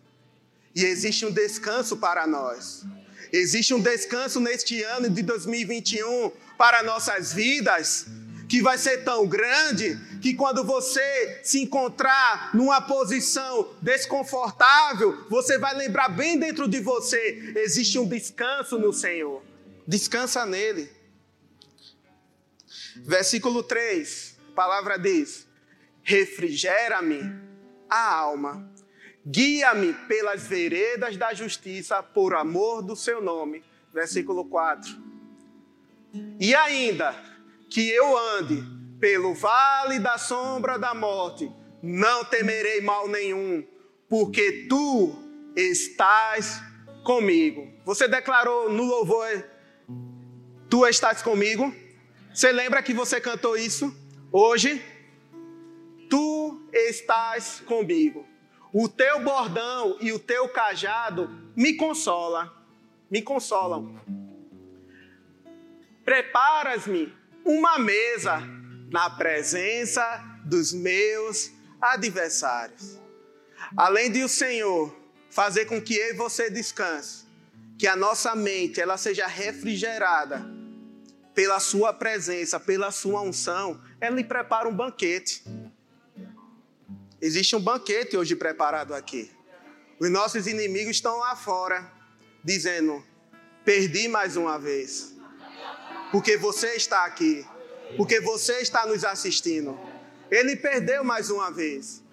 E 0.75 0.85
existe 0.85 1.25
um 1.25 1.33
descanso 1.33 1.97
para 1.97 2.27
nós. 2.27 2.85
Existe 3.33 3.73
um 3.73 3.81
descanso 3.81 4.41
neste 4.41 4.83
ano 4.83 5.09
de 5.09 5.23
2021 5.23 6.31
para 6.59 6.83
nossas 6.83 7.33
vidas, 7.33 8.07
que 8.55 8.63
vai 8.63 8.79
ser 8.79 8.99
tão 8.99 9.27
grande 9.27 9.99
que 10.23 10.33
quando 10.33 10.63
você 10.63 11.41
se 11.43 11.61
encontrar 11.61 12.55
numa 12.55 12.81
posição 12.81 13.75
desconfortável, 13.83 15.27
você 15.29 15.59
vai 15.59 15.75
lembrar 15.75 16.09
bem 16.09 16.39
dentro 16.39 16.69
de 16.69 16.79
você: 16.79 17.53
existe 17.57 17.99
um 17.99 18.07
descanso 18.07 18.79
no 18.79 18.93
Senhor. 18.93 19.43
Descansa 19.85 20.47
nele. 20.47 20.89
Versículo 22.99 23.61
3, 23.65 24.37
a 24.53 24.55
palavra 24.55 25.01
diz: 25.01 25.49
refrigera-me 26.05 27.23
a 27.91 28.15
alma, 28.15 28.71
guia-me 29.27 29.95
pelas 30.07 30.47
veredas 30.47 31.17
da 31.17 31.35
justiça 31.35 32.01
por 32.05 32.37
amor 32.37 32.83
do 32.83 32.95
seu 32.95 33.21
nome. 33.21 33.65
Versículo 33.93 34.45
4. 34.45 34.97
E 36.39 36.55
ainda 36.55 37.34
que 37.75 37.91
eu 37.91 38.17
ande 38.17 38.63
pelo 39.01 39.35
vale 39.35 39.99
da 39.99 40.17
sombra 40.17 40.79
da 40.79 40.95
morte, 40.95 41.51
não 41.83 42.25
temerei 42.25 42.81
mal 42.81 43.09
nenhum, 43.09 43.67
porque 44.09 44.67
tu 44.69 45.13
estás 45.57 46.63
comigo. 47.03 47.69
Você 47.85 48.07
declarou 48.07 48.71
no 48.71 48.85
louvor, 48.85 49.45
tu 50.71 50.87
estás 50.87 51.21
comigo? 51.21 51.75
Você 52.33 52.53
lembra 52.53 52.81
que 52.81 52.95
você 52.95 53.21
cantou 53.21 53.57
isso 53.57 53.93
hoje? 54.31 54.81
Tu 56.09 56.69
estás 56.73 57.61
comigo. 57.67 58.25
O 58.73 58.89
teu 58.89 59.19
bordão 59.25 59.99
e 60.01 60.13
o 60.13 60.19
teu 60.21 60.49
cajado 60.49 61.29
me 61.57 61.75
consola, 61.75 62.55
me 63.11 63.21
consolam. 63.21 64.01
Preparas-me 66.05 67.24
uma 67.45 67.79
mesa 67.79 68.43
na 68.91 69.11
presença 69.11 70.03
dos 70.45 70.73
meus 70.73 71.51
adversários. 71.81 72.99
Além 73.77 74.11
de 74.11 74.23
o 74.23 74.29
Senhor 74.29 74.95
fazer 75.29 75.67
com 75.67 75.81
que 75.81 75.95
eu 75.95 76.11
e 76.11 76.17
você 76.17 76.49
descanse, 76.49 77.25
que 77.79 77.87
a 77.87 77.97
nossa 77.97 78.35
mente 78.35 78.81
ela 78.81 78.97
seja 78.97 79.27
refrigerada 79.27 80.45
pela 81.35 81.59
sua 81.59 81.93
presença, 81.93 82.61
pela 82.61 82.91
sua 82.91 83.21
unção, 83.21 83.83
ela 84.01 84.17
lhe 84.17 84.25
prepara 84.25 84.69
um 84.69 84.75
banquete. 84.75 85.45
Existe 87.21 87.57
um 87.57 87.61
banquete 87.61 88.17
hoje 88.17 88.37
preparado 88.37 88.95
aqui. 88.95 89.31
Os 89.99 90.11
nossos 90.11 90.47
inimigos 90.47 90.97
estão 90.97 91.19
lá 91.19 91.35
fora, 91.35 91.91
dizendo: 92.43 93.05
perdi 93.65 94.07
mais 94.07 94.37
uma 94.37 94.59
vez. 94.59 95.14
Porque 96.15 96.37
você 96.37 96.77
está 96.77 97.05
aqui. 97.07 97.45
Porque 97.97 98.21
você 98.21 98.61
está 98.61 98.87
nos 98.87 99.05
assistindo. 99.05 99.77
Ele 100.31 100.55
perdeu 100.55 101.03
mais 101.03 101.29
uma 101.29 101.51
vez. 101.51 102.05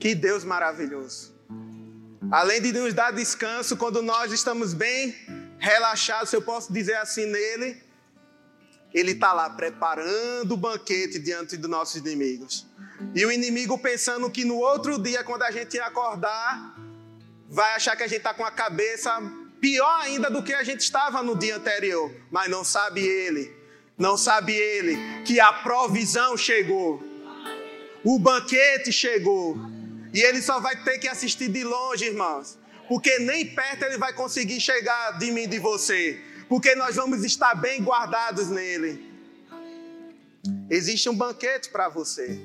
Que 0.00 0.14
Deus 0.14 0.44
maravilhoso. 0.44 1.34
Além 2.30 2.62
de 2.62 2.72
nos 2.72 2.94
dar 2.94 3.10
descanso 3.10 3.76
quando 3.76 4.00
nós 4.00 4.32
estamos 4.32 4.72
bem 4.72 5.14
relaxados, 5.58 6.32
eu 6.32 6.40
posso 6.40 6.72
dizer 6.72 6.94
assim 6.94 7.26
nele, 7.26 7.82
ele 8.94 9.12
está 9.12 9.34
lá 9.34 9.50
preparando 9.50 10.52
o 10.52 10.56
banquete 10.56 11.18
diante 11.18 11.58
dos 11.58 11.70
nossos 11.70 11.96
inimigos. 11.96 12.66
E 13.14 13.26
o 13.26 13.30
inimigo 13.30 13.76
pensando 13.76 14.30
que 14.30 14.42
no 14.42 14.56
outro 14.56 14.98
dia, 14.98 15.22
quando 15.22 15.42
a 15.42 15.50
gente 15.50 15.78
acordar, 15.78 16.74
vai 17.50 17.74
achar 17.74 17.94
que 17.94 18.04
a 18.04 18.06
gente 18.06 18.20
está 18.20 18.32
com 18.32 18.42
a 18.46 18.50
cabeça 18.50 19.10
pior 19.64 20.00
ainda 20.02 20.28
do 20.28 20.42
que 20.42 20.52
a 20.52 20.62
gente 20.62 20.80
estava 20.80 21.22
no 21.22 21.34
dia 21.34 21.56
anterior. 21.56 22.14
Mas 22.30 22.50
não 22.50 22.62
sabe 22.62 23.00
ele, 23.00 23.50
não 23.96 24.14
sabe 24.14 24.52
ele 24.52 24.98
que 25.24 25.40
a 25.40 25.54
provisão 25.54 26.36
chegou, 26.36 27.02
o 28.04 28.18
banquete 28.18 28.92
chegou. 28.92 29.56
E 30.12 30.20
ele 30.20 30.42
só 30.42 30.60
vai 30.60 30.76
ter 30.84 30.98
que 30.98 31.08
assistir 31.08 31.48
de 31.48 31.64
longe, 31.64 32.04
irmãos. 32.04 32.58
Porque 32.86 33.18
nem 33.20 33.54
perto 33.54 33.84
ele 33.84 33.96
vai 33.96 34.12
conseguir 34.12 34.60
chegar 34.60 35.18
de 35.18 35.30
mim 35.30 35.44
e 35.44 35.46
de 35.46 35.58
você 35.58 36.20
porque 36.46 36.74
nós 36.74 36.96
vamos 36.96 37.24
estar 37.24 37.54
bem 37.54 37.82
guardados 37.82 38.48
nele. 38.48 39.02
Existe 40.68 41.08
um 41.08 41.16
banquete 41.16 41.70
para 41.70 41.88
você, 41.88 42.38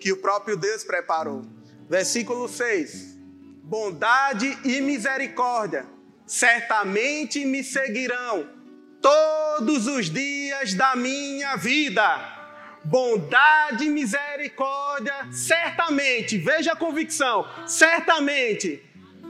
que 0.00 0.12
o 0.12 0.16
próprio 0.16 0.56
Deus 0.56 0.82
preparou. 0.82 1.46
Versículo 1.88 2.48
6: 2.48 3.16
Bondade 3.62 4.58
e 4.64 4.80
misericórdia 4.80 5.95
certamente 6.26 7.44
me 7.44 7.62
seguirão 7.62 8.48
todos 9.00 9.86
os 9.86 10.10
dias 10.10 10.74
da 10.74 10.96
minha 10.96 11.56
vida. 11.56 12.34
Bondade 12.84 13.84
e 13.84 13.90
misericórdia, 13.90 15.14
certamente, 15.32 16.38
veja 16.38 16.72
a 16.72 16.76
convicção, 16.76 17.46
certamente, 17.66 18.82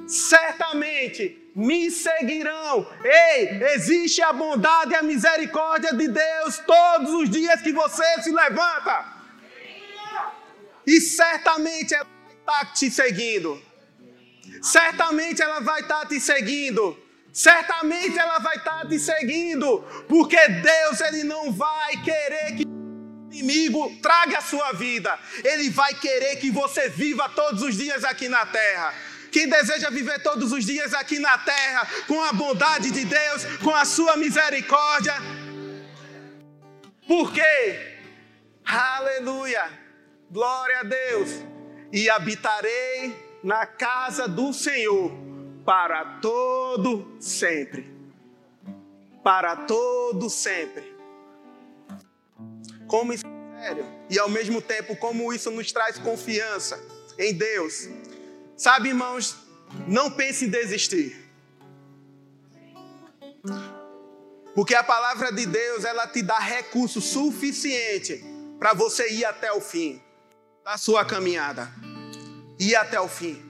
certamente 0.07 1.51
me 1.55 1.91
seguirão. 1.91 2.87
Ei, 3.03 3.63
existe 3.75 4.21
a 4.21 4.33
bondade 4.33 4.93
e 4.93 4.97
a 4.97 5.03
misericórdia 5.03 5.95
de 5.95 6.09
Deus 6.09 6.59
todos 6.67 7.15
os 7.15 7.31
dias 7.31 7.63
que 7.63 7.73
você 7.73 8.23
se 8.23 8.31
levanta. 8.31 9.17
E 10.87 11.01
certamente 11.01 11.95
estar 11.95 12.73
te 12.75 12.91
seguindo. 12.91 13.61
Certamente 14.67 15.41
ela 15.41 15.61
vai 15.61 15.81
estar 15.81 16.07
te 16.07 16.19
seguindo. 16.19 16.99
Certamente 17.33 18.19
ela 18.19 18.41
vai 18.41 18.57
estar 18.57 18.85
te 18.89 18.99
seguindo, 18.99 19.85
porque 20.09 20.37
Deus 20.49 21.01
ele 21.03 21.23
não 21.23 21.53
vai 21.53 22.03
querer 22.03 22.57
que 22.57 22.65
o 22.65 23.33
inimigo 23.33 23.97
traga 24.03 24.39
a 24.39 24.41
sua 24.41 24.73
vida. 24.73 25.17
Ele 25.45 25.71
vai 25.71 25.95
querer 25.95 26.37
que 26.37 26.51
você 26.51 26.89
viva 26.89 27.29
todos 27.29 27.63
os 27.63 27.77
dias 27.77 28.03
aqui 28.03 28.29
na 28.29 28.45
terra. 28.45 28.93
Quem 29.31 29.49
deseja 29.49 29.89
viver 29.89 30.21
todos 30.23 30.51
os 30.51 30.65
dias 30.65 30.93
aqui 30.95 31.21
na 31.21 31.39
terra 31.39 31.87
com 32.09 32.21
a 32.25 32.33
bondade 32.33 32.91
de 32.91 33.05
Deus, 33.05 33.45
com 33.63 33.73
a 33.73 33.85
sua 33.85 34.17
misericórdia. 34.17 35.15
Por 37.07 37.33
quê? 37.33 38.01
Aleluia! 38.65 39.71
Glória 40.29 40.81
a 40.81 40.83
Deus! 40.83 41.31
E 41.93 42.11
habitarei 42.11 43.26
na 43.47 43.65
casa 43.65 44.27
do 44.27 44.53
Senhor 44.53 45.13
para 45.65 46.19
todo 46.21 47.17
sempre. 47.21 47.89
Para 49.23 49.55
todo 49.55 50.29
sempre. 50.29 50.93
Como 52.89 53.13
isso 53.13 53.25
é 53.25 53.63
sério. 53.63 53.87
E 54.11 54.19
ao 54.19 54.29
mesmo 54.29 54.61
tempo, 54.61 54.97
como 54.97 55.33
isso 55.33 55.49
nos 55.53 55.71
traz 55.71 55.97
confiança 55.97 56.85
em 57.17 57.33
Deus. 57.35 57.89
Sabe, 58.57 58.89
irmãos, 58.89 59.37
não 59.87 60.11
pense 60.11 60.47
em 60.47 60.49
desistir. 60.49 61.17
Porque 64.57 64.75
a 64.75 64.83
palavra 64.83 65.31
de 65.31 65.47
Deus, 65.47 65.85
ela 65.85 66.09
te 66.09 66.21
dá 66.21 66.41
recurso 66.41 67.01
suficiente 67.01 68.25
para 68.59 68.73
você 68.73 69.09
ir 69.09 69.25
até 69.25 69.53
o 69.53 69.61
fim 69.61 70.03
da 70.65 70.77
sua 70.77 71.05
caminhada. 71.05 71.86
Ir 72.59 72.75
até 72.77 73.01
o 73.01 73.09
fim. 73.09 73.43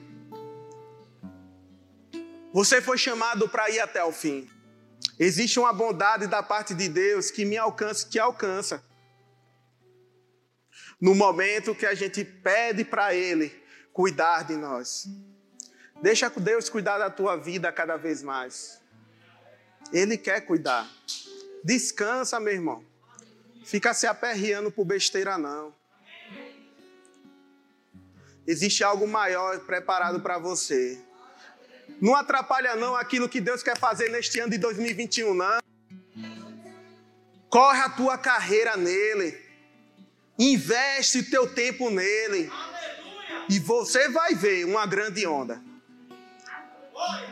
Você 2.53 2.81
foi 2.81 2.97
chamado 2.97 3.47
para 3.47 3.69
ir 3.69 3.79
até 3.79 4.03
o 4.03 4.11
fim. 4.11 4.49
Existe 5.19 5.59
uma 5.59 5.73
bondade 5.73 6.27
da 6.27 6.43
parte 6.43 6.73
de 6.73 6.89
Deus 6.89 7.31
que 7.31 7.45
me 7.45 7.57
alcança, 7.57 8.07
que 8.07 8.19
alcança. 8.19 8.83
No 10.99 11.13
momento 11.13 11.75
que 11.75 11.85
a 11.85 11.93
gente 11.93 12.23
pede 12.25 12.83
para 12.83 13.13
Ele 13.13 13.53
cuidar 13.93 14.43
de 14.43 14.55
nós. 14.55 15.07
Deixa 16.01 16.29
Deus 16.29 16.69
cuidar 16.69 16.97
da 16.97 17.09
tua 17.09 17.35
vida 17.35 17.71
cada 17.71 17.97
vez 17.97 18.21
mais. 18.21 18.79
Ele 19.91 20.17
quer 20.17 20.41
cuidar. 20.41 20.87
Descansa, 21.63 22.39
meu 22.39 22.53
irmão. 22.53 22.83
Fica 23.65 23.93
se 23.93 24.05
aperreando 24.05 24.71
por 24.71 24.85
besteira, 24.85 25.37
não. 25.37 25.73
Existe 28.47 28.81
algo 28.81 29.05
maior 29.05 29.59
preparado 29.59 30.21
para 30.21 30.37
você. 30.37 30.97
Não 32.01 32.15
atrapalha, 32.15 32.77
não, 32.77 32.95
aquilo 32.95 33.27
que 33.27 33.41
Deus 33.41 33.61
quer 33.61 33.77
fazer 33.77 34.09
neste 34.09 34.39
ano 34.39 34.51
de 34.51 34.57
2021, 34.57 35.33
não. 35.33 35.59
Corre 37.49 37.81
a 37.81 37.89
tua 37.89 38.17
carreira 38.17 38.77
nele. 38.77 39.37
Investe 40.39 41.19
o 41.19 41.29
teu 41.29 41.53
tempo 41.53 41.89
nele. 41.89 42.49
E 43.49 43.59
você 43.59 44.07
vai 44.09 44.33
ver 44.33 44.65
uma 44.65 44.85
grande 44.85 45.27
onda. 45.27 45.61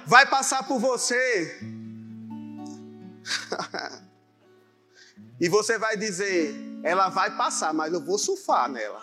Vai 0.06 0.26
passar 0.26 0.64
por 0.64 0.80
você. 0.80 1.60
e 5.40 5.48
você 5.48 5.78
vai 5.78 5.96
dizer: 5.96 6.56
ela 6.84 7.10
vai 7.10 7.36
passar, 7.36 7.74
mas 7.74 7.94
eu 7.94 8.04
vou 8.04 8.18
surfar 8.18 8.70
nela. 8.70 9.02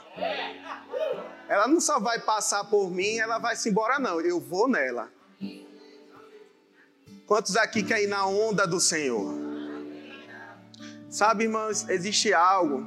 Ela 1.53 1.69
não 1.69 1.81
só 1.81 2.01
vai 2.01 2.19
passar 2.21 2.65
por 2.65 2.91
mim, 2.91 3.19
ela 3.19 3.39
vai 3.39 3.55
se 3.57 3.69
embora, 3.69 3.99
não. 3.99 4.21
Eu 4.21 4.41
vou 4.41 4.69
nela. 4.69 5.13
Quantos 7.27 7.57
aqui 7.57 7.83
querem 7.83 8.05
ir 8.05 8.09
na 8.09 8.27
onda 8.27 8.67
do 8.67 8.81
Senhor? 8.81 9.35
Sabe, 11.11 11.45
irmãos, 11.45 11.89
existe 11.89 12.33
algo 12.33 12.87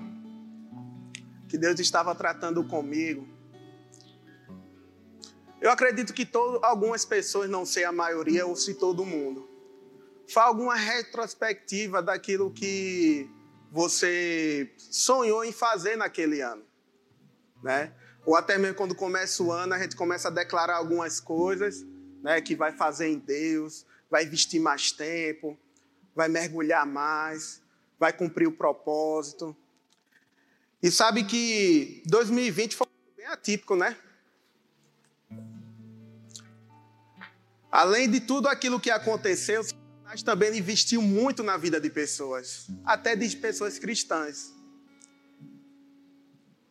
que 1.47 1.57
Deus 1.57 1.79
estava 1.79 2.15
tratando 2.15 2.63
comigo 2.67 3.35
eu 5.65 5.71
acredito 5.71 6.13
que 6.13 6.27
todo, 6.27 6.63
algumas 6.63 7.05
pessoas, 7.05 7.49
não 7.49 7.65
sei 7.65 7.85
a 7.85 7.91
maioria 7.91 8.45
ou 8.45 8.55
se 8.55 8.75
todo 8.75 9.03
mundo, 9.03 9.49
faz 10.31 10.49
alguma 10.49 10.75
retrospectiva 10.75 12.03
daquilo 12.03 12.51
que 12.51 13.27
você 13.71 14.71
sonhou 14.77 15.43
em 15.43 15.51
fazer 15.51 15.95
naquele 15.95 16.39
ano, 16.41 16.63
né? 17.63 17.91
Ou 18.25 18.35
até 18.35 18.57
mesmo 18.57 18.75
quando 18.75 18.95
começa 18.95 19.43
o 19.43 19.51
ano, 19.51 19.73
a 19.73 19.79
gente 19.79 19.95
começa 19.95 20.29
a 20.29 20.31
declarar 20.31 20.77
algumas 20.77 21.19
coisas, 21.19 21.85
né, 22.23 22.41
que 22.41 22.55
vai 22.55 22.71
fazer 22.71 23.07
em 23.07 23.19
Deus, 23.19 23.85
vai 24.09 24.25
investir 24.25 24.59
mais 24.59 24.91
tempo, 24.91 25.57
vai 26.15 26.27
mergulhar 26.27 26.85
mais, 26.85 27.61
vai 27.99 28.11
cumprir 28.11 28.47
o 28.47 28.51
propósito. 28.51 29.55
E 30.81 30.89
sabe 30.89 31.23
que 31.23 32.01
2020 32.07 32.75
foi 32.75 32.87
bem 33.15 33.27
atípico, 33.27 33.75
né? 33.75 33.95
Além 37.71 38.09
de 38.09 38.21
tudo 38.21 38.47
aquilo 38.47 38.79
que 38.79 38.89
aconteceu, 38.89 39.63
Satanás 39.63 40.23
também 40.23 40.57
investiu 40.57 41.01
muito 41.01 41.43
na 41.43 41.57
vida 41.57 41.79
de 41.79 41.89
pessoas, 41.89 42.67
até 42.85 43.15
de 43.15 43.35
pessoas 43.35 43.77
cristãs. 43.77 44.54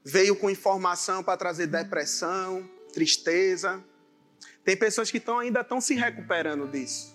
Veio 0.04 0.36
com 0.36 0.50
informação 0.50 1.22
para 1.22 1.36
trazer 1.38 1.66
depressão, 1.66 2.68
tristeza. 2.92 3.82
Tem 4.62 4.76
pessoas 4.76 5.10
que 5.10 5.16
estão, 5.16 5.38
ainda 5.38 5.62
estão 5.62 5.80
se 5.80 5.94
recuperando 5.94 6.68
disso. 6.68 7.14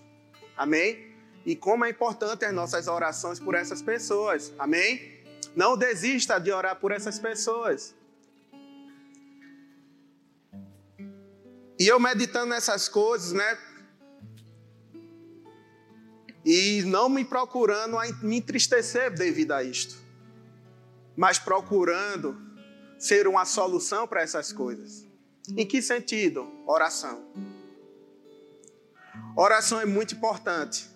Amém? 0.57 1.15
E 1.45 1.55
como 1.55 1.85
é 1.85 1.89
importante 1.89 2.43
as 2.45 2.53
nossas 2.53 2.87
orações 2.87 3.39
por 3.39 3.53
essas 3.53 3.81
pessoas. 3.81 4.51
Amém? 4.57 5.19
Não 5.55 5.77
desista 5.77 6.39
de 6.39 6.51
orar 6.51 6.75
por 6.77 6.91
essas 6.91 7.19
pessoas. 7.19 7.95
E 11.79 11.87
eu 11.87 11.99
meditando 11.99 12.47
nessas 12.47 12.89
coisas, 12.89 13.31
né? 13.31 13.57
E 16.43 16.81
não 16.83 17.07
me 17.07 17.23
procurando 17.23 17.97
me 18.21 18.37
entristecer 18.37 19.13
devido 19.13 19.51
a 19.51 19.63
isto, 19.63 19.95
mas 21.15 21.37
procurando 21.37 22.48
ser 22.99 23.27
uma 23.27 23.45
solução 23.45 24.05
para 24.05 24.21
essas 24.21 24.51
coisas. 24.51 25.05
Em 25.57 25.65
que 25.65 25.81
sentido? 25.81 26.47
Oração. 26.67 27.25
Oração 29.35 29.79
é 29.79 29.85
muito 29.85 30.13
importante. 30.13 30.87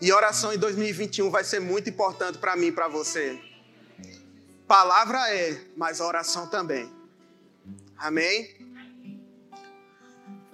E 0.00 0.12
oração 0.12 0.52
em 0.52 0.58
2021 0.58 1.30
vai 1.30 1.42
ser 1.42 1.60
muito 1.60 1.88
importante 1.88 2.38
para 2.38 2.54
mim 2.56 2.66
e 2.66 2.72
para 2.72 2.88
você. 2.88 3.40
Palavra 4.68 5.34
é, 5.34 5.60
mas 5.76 6.00
oração 6.00 6.46
também. 6.48 6.92
Amém? 7.96 8.54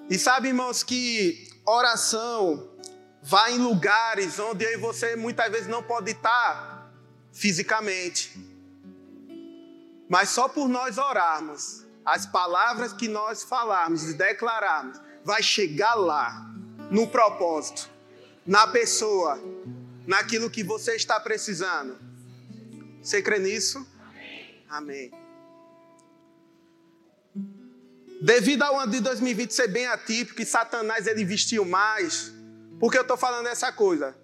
E 0.09 0.18
sabe, 0.18 0.49
irmãos, 0.49 0.82
que 0.82 1.49
oração 1.66 2.70
vai 3.22 3.55
em 3.55 3.59
lugares 3.59 4.38
onde 4.38 4.76
você 4.76 5.16
muitas 5.16 5.51
vezes 5.51 5.66
não 5.66 5.82
pode 5.82 6.12
estar 6.12 6.93
fisicamente. 7.32 8.49
Mas 10.11 10.30
só 10.30 10.48
por 10.48 10.68
nós 10.68 10.98
orarmos, 10.98 11.86
as 12.04 12.26
palavras 12.26 12.92
que 12.92 13.06
nós 13.06 13.44
falarmos 13.44 14.11
e 14.11 14.14
declararmos, 14.14 15.00
vai 15.24 15.40
chegar 15.40 15.94
lá, 15.94 16.50
no 16.90 17.06
propósito, 17.06 17.88
na 18.44 18.66
pessoa, 18.66 19.40
naquilo 20.08 20.50
que 20.50 20.64
você 20.64 20.96
está 20.96 21.20
precisando. 21.20 21.96
Você 23.00 23.22
crê 23.22 23.38
nisso? 23.38 23.86
Amém. 24.68 25.12
Devido 28.20 28.64
ao 28.64 28.80
ano 28.80 28.90
de 28.90 29.00
2020 29.00 29.54
ser 29.54 29.68
bem 29.68 29.86
atípico 29.86 30.42
e 30.42 30.44
Satanás 30.44 31.06
ele 31.06 31.22
investiu 31.22 31.64
mais, 31.64 32.32
por 32.80 32.90
que 32.90 32.98
eu 32.98 33.02
estou 33.02 33.16
falando 33.16 33.46
essa 33.46 33.70
coisa? 33.70 34.18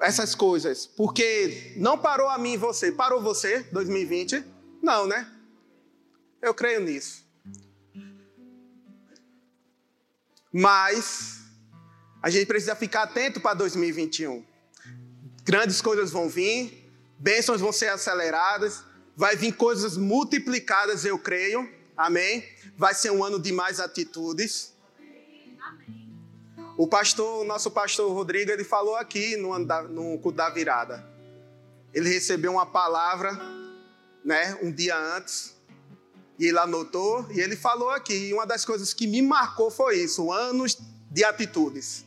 Essas 0.00 0.34
coisas. 0.34 0.86
Porque 0.86 1.74
não 1.76 1.98
parou 1.98 2.30
a 2.30 2.38
mim 2.38 2.54
e 2.54 2.56
você. 2.56 2.90
Parou 2.90 3.20
você, 3.20 3.64
2020? 3.70 4.55
Não, 4.86 5.04
né? 5.04 5.28
Eu 6.40 6.54
creio 6.54 6.80
nisso. 6.80 7.26
Mas 10.52 11.40
a 12.22 12.30
gente 12.30 12.46
precisa 12.46 12.76
ficar 12.76 13.02
atento 13.02 13.40
para 13.40 13.54
2021. 13.54 14.46
Grandes 15.42 15.80
coisas 15.80 16.12
vão 16.12 16.28
vir, 16.28 16.88
bênçãos 17.18 17.60
vão 17.60 17.72
ser 17.72 17.88
aceleradas, 17.88 18.84
vai 19.16 19.34
vir 19.34 19.56
coisas 19.56 19.96
multiplicadas, 19.96 21.04
eu 21.04 21.18
creio. 21.18 21.68
Amém? 21.96 22.44
Vai 22.76 22.94
ser 22.94 23.10
um 23.10 23.24
ano 23.24 23.40
de 23.40 23.50
mais 23.50 23.80
atitudes. 23.80 24.72
O 26.76 26.86
pastor, 26.86 27.44
nosso 27.44 27.72
pastor 27.72 28.12
Rodrigo, 28.12 28.52
ele 28.52 28.62
falou 28.62 28.94
aqui 28.94 29.36
no, 29.36 29.58
no 29.58 30.18
culto 30.20 30.36
da 30.36 30.48
virada. 30.48 31.04
Ele 31.92 32.08
recebeu 32.08 32.52
uma 32.52 32.66
palavra, 32.66 33.36
né, 34.26 34.58
um 34.60 34.72
dia 34.72 34.98
antes, 34.98 35.54
e 36.36 36.46
ele 36.46 36.58
anotou, 36.58 37.24
e 37.30 37.40
ele 37.40 37.56
falou 37.56 37.90
aqui. 37.90 38.12
E 38.12 38.34
uma 38.34 38.44
das 38.44 38.64
coisas 38.64 38.92
que 38.92 39.06
me 39.06 39.22
marcou 39.22 39.70
foi 39.70 39.98
isso: 40.00 40.32
anos 40.32 40.76
de 41.10 41.24
atitudes. 41.24 42.04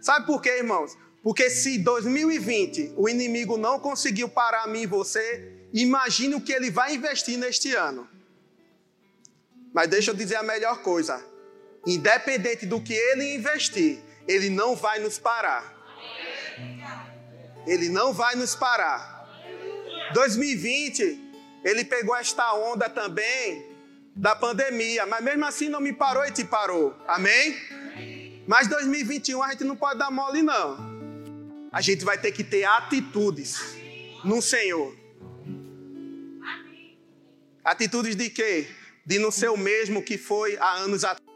Sabe 0.00 0.24
por 0.24 0.40
quê, 0.40 0.58
irmãos? 0.58 0.96
Porque 1.22 1.50
se 1.50 1.76
2020 1.78 2.94
o 2.96 3.08
inimigo 3.08 3.58
não 3.58 3.78
conseguiu 3.78 4.28
parar 4.28 4.66
mim 4.68 4.82
e 4.82 4.86
você, 4.86 5.52
imagine 5.72 6.36
o 6.36 6.40
que 6.40 6.52
ele 6.52 6.70
vai 6.70 6.94
investir 6.94 7.36
neste 7.36 7.74
ano. 7.74 8.08
Mas 9.74 9.88
deixa 9.88 10.12
eu 10.12 10.14
dizer 10.14 10.36
a 10.36 10.42
melhor 10.42 10.80
coisa: 10.80 11.22
independente 11.84 12.64
do 12.64 12.80
que 12.80 12.94
ele 12.94 13.34
investir, 13.34 14.00
ele 14.28 14.48
não 14.48 14.76
vai 14.76 15.00
nos 15.00 15.18
parar. 15.18 15.76
Ele 17.66 17.88
não 17.88 18.14
vai 18.14 18.36
nos 18.36 18.54
parar. 18.54 19.19
2020, 20.12 21.18
ele 21.64 21.84
pegou 21.84 22.16
esta 22.16 22.54
onda 22.54 22.88
também 22.88 23.70
da 24.14 24.34
pandemia, 24.34 25.06
mas 25.06 25.22
mesmo 25.22 25.44
assim 25.44 25.68
não 25.68 25.80
me 25.80 25.92
parou 25.92 26.24
e 26.24 26.30
te 26.30 26.44
parou. 26.44 26.94
Amém? 27.06 27.56
Mas 28.46 28.68
2021 28.68 29.42
a 29.42 29.50
gente 29.50 29.64
não 29.64 29.76
pode 29.76 29.98
dar 29.98 30.10
mole, 30.10 30.42
não. 30.42 30.90
A 31.72 31.80
gente 31.80 32.04
vai 32.04 32.18
ter 32.18 32.32
que 32.32 32.42
ter 32.42 32.64
atitudes 32.64 33.60
no 34.24 34.42
Senhor. 34.42 34.94
Atitudes 37.64 38.16
de 38.16 38.28
quê? 38.28 38.68
De 39.06 39.18
não 39.18 39.30
ser 39.30 39.50
o 39.50 39.56
mesmo 39.56 40.02
que 40.02 40.18
foi 40.18 40.56
há 40.58 40.72
anos 40.74 41.04
atrás. 41.04 41.30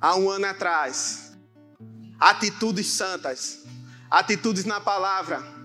Há 0.00 0.16
um 0.16 0.28
ano 0.28 0.46
atrás. 0.46 1.32
Atitudes 2.18 2.88
santas. 2.88 3.64
Atitudes 4.10 4.64
na 4.64 4.80
palavra. 4.80 5.61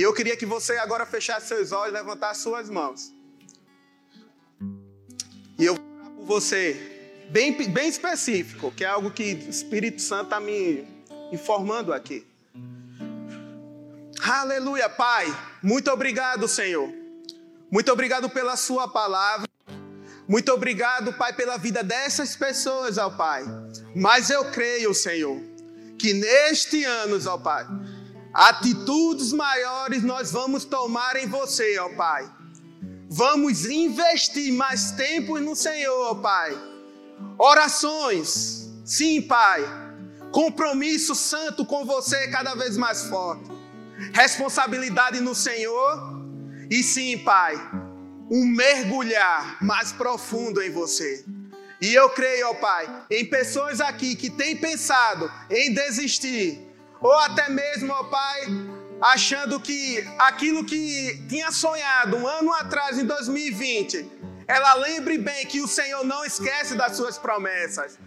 E 0.00 0.02
eu 0.02 0.14
queria 0.14 0.34
que 0.34 0.46
você 0.46 0.78
agora 0.78 1.04
fechasse 1.04 1.48
seus 1.48 1.72
olhos 1.72 1.92
e 1.92 1.98
levantasse 1.98 2.40
suas 2.40 2.70
mãos. 2.70 3.12
E 5.58 5.66
eu 5.66 5.74
vou 5.74 5.84
orar 5.94 6.10
por 6.12 6.24
você, 6.24 7.28
bem, 7.28 7.52
bem 7.68 7.86
específico, 7.86 8.72
que 8.74 8.82
é 8.82 8.86
algo 8.86 9.10
que 9.10 9.34
o 9.34 9.50
Espírito 9.50 10.00
Santo 10.00 10.24
está 10.24 10.40
me 10.40 10.88
informando 11.30 11.92
aqui. 11.92 12.26
Aleluia, 14.22 14.88
Pai. 14.88 15.26
Muito 15.62 15.90
obrigado, 15.90 16.48
Senhor. 16.48 16.90
Muito 17.70 17.92
obrigado 17.92 18.30
pela 18.30 18.56
Sua 18.56 18.88
palavra. 18.88 19.46
Muito 20.26 20.50
obrigado, 20.50 21.12
Pai, 21.12 21.34
pela 21.34 21.58
vida 21.58 21.82
dessas 21.82 22.34
pessoas, 22.34 22.96
ó 22.96 23.10
Pai. 23.10 23.44
Mas 23.94 24.30
eu 24.30 24.50
creio, 24.50 24.94
Senhor, 24.94 25.38
que 25.98 26.14
neste 26.14 26.84
ano, 26.84 27.18
ó 27.28 27.36
Pai, 27.36 27.66
Atitudes 28.32 29.32
maiores 29.32 30.02
nós 30.02 30.30
vamos 30.30 30.64
tomar 30.64 31.16
em 31.16 31.26
você, 31.26 31.78
ó 31.80 31.88
Pai. 31.90 32.30
Vamos 33.08 33.66
investir 33.66 34.52
mais 34.52 34.92
tempo 34.92 35.38
no 35.40 35.56
Senhor, 35.56 36.12
ó 36.12 36.14
Pai. 36.14 36.56
Orações, 37.36 38.70
sim, 38.84 39.20
Pai. 39.20 39.62
Compromisso 40.30 41.14
santo 41.14 41.66
com 41.66 41.84
você 41.84 42.28
cada 42.28 42.54
vez 42.54 42.76
mais 42.76 43.04
forte. 43.06 43.50
Responsabilidade 44.12 45.20
no 45.20 45.34
Senhor. 45.34 46.20
E 46.70 46.84
sim, 46.84 47.18
Pai, 47.18 47.56
um 48.30 48.46
mergulhar 48.46 49.58
mais 49.60 49.90
profundo 49.90 50.62
em 50.62 50.70
você. 50.70 51.24
E 51.82 51.92
eu 51.92 52.10
creio, 52.10 52.50
ó 52.50 52.54
Pai, 52.54 53.06
em 53.10 53.24
pessoas 53.24 53.80
aqui 53.80 54.14
que 54.14 54.30
têm 54.30 54.56
pensado 54.56 55.28
em 55.50 55.74
desistir 55.74 56.69
ou 57.00 57.12
até 57.20 57.48
mesmo, 57.48 57.92
ó 57.92 58.04
Pai, 58.04 58.46
achando 59.00 59.58
que 59.58 60.06
aquilo 60.18 60.64
que 60.64 61.24
tinha 61.28 61.50
sonhado 61.50 62.16
um 62.16 62.26
ano 62.26 62.52
atrás, 62.54 62.98
em 62.98 63.06
2020, 63.06 64.06
ela 64.46 64.74
lembre 64.74 65.16
bem 65.16 65.46
que 65.46 65.60
o 65.60 65.68
Senhor 65.68 66.04
não 66.04 66.24
esquece 66.24 66.74
das 66.74 66.96
suas 66.96 67.16
promessas. 67.16 67.98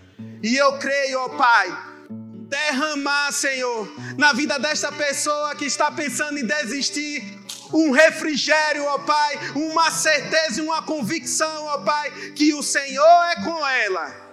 E 0.44 0.56
eu 0.56 0.78
creio, 0.78 1.20
ó 1.22 1.30
Pai, 1.30 1.94
derramar, 2.10 3.32
Senhor, 3.32 3.92
na 4.18 4.34
vida 4.34 4.60
desta 4.60 4.92
pessoa 4.92 5.56
que 5.56 5.66
está 5.66 5.90
pensando 5.92 6.38
em 6.38 6.46
desistir, 6.46 7.40
um 7.74 7.92
refrigério, 7.92 8.86
ó 8.86 9.00
Pai, 9.00 9.40
uma 9.56 9.90
certeza 9.90 10.62
e 10.62 10.64
uma 10.64 10.84
convicção, 10.84 11.66
ó 11.66 11.80
Pai, 11.80 12.12
que 12.36 12.54
o 12.54 12.62
Senhor 12.62 13.24
é 13.32 13.36
com 13.42 13.68
ela. 13.68 14.24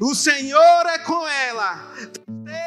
O 0.00 0.14
Senhor 0.14 0.86
é 0.86 0.98
com 1.00 1.28
ela. 1.28 1.92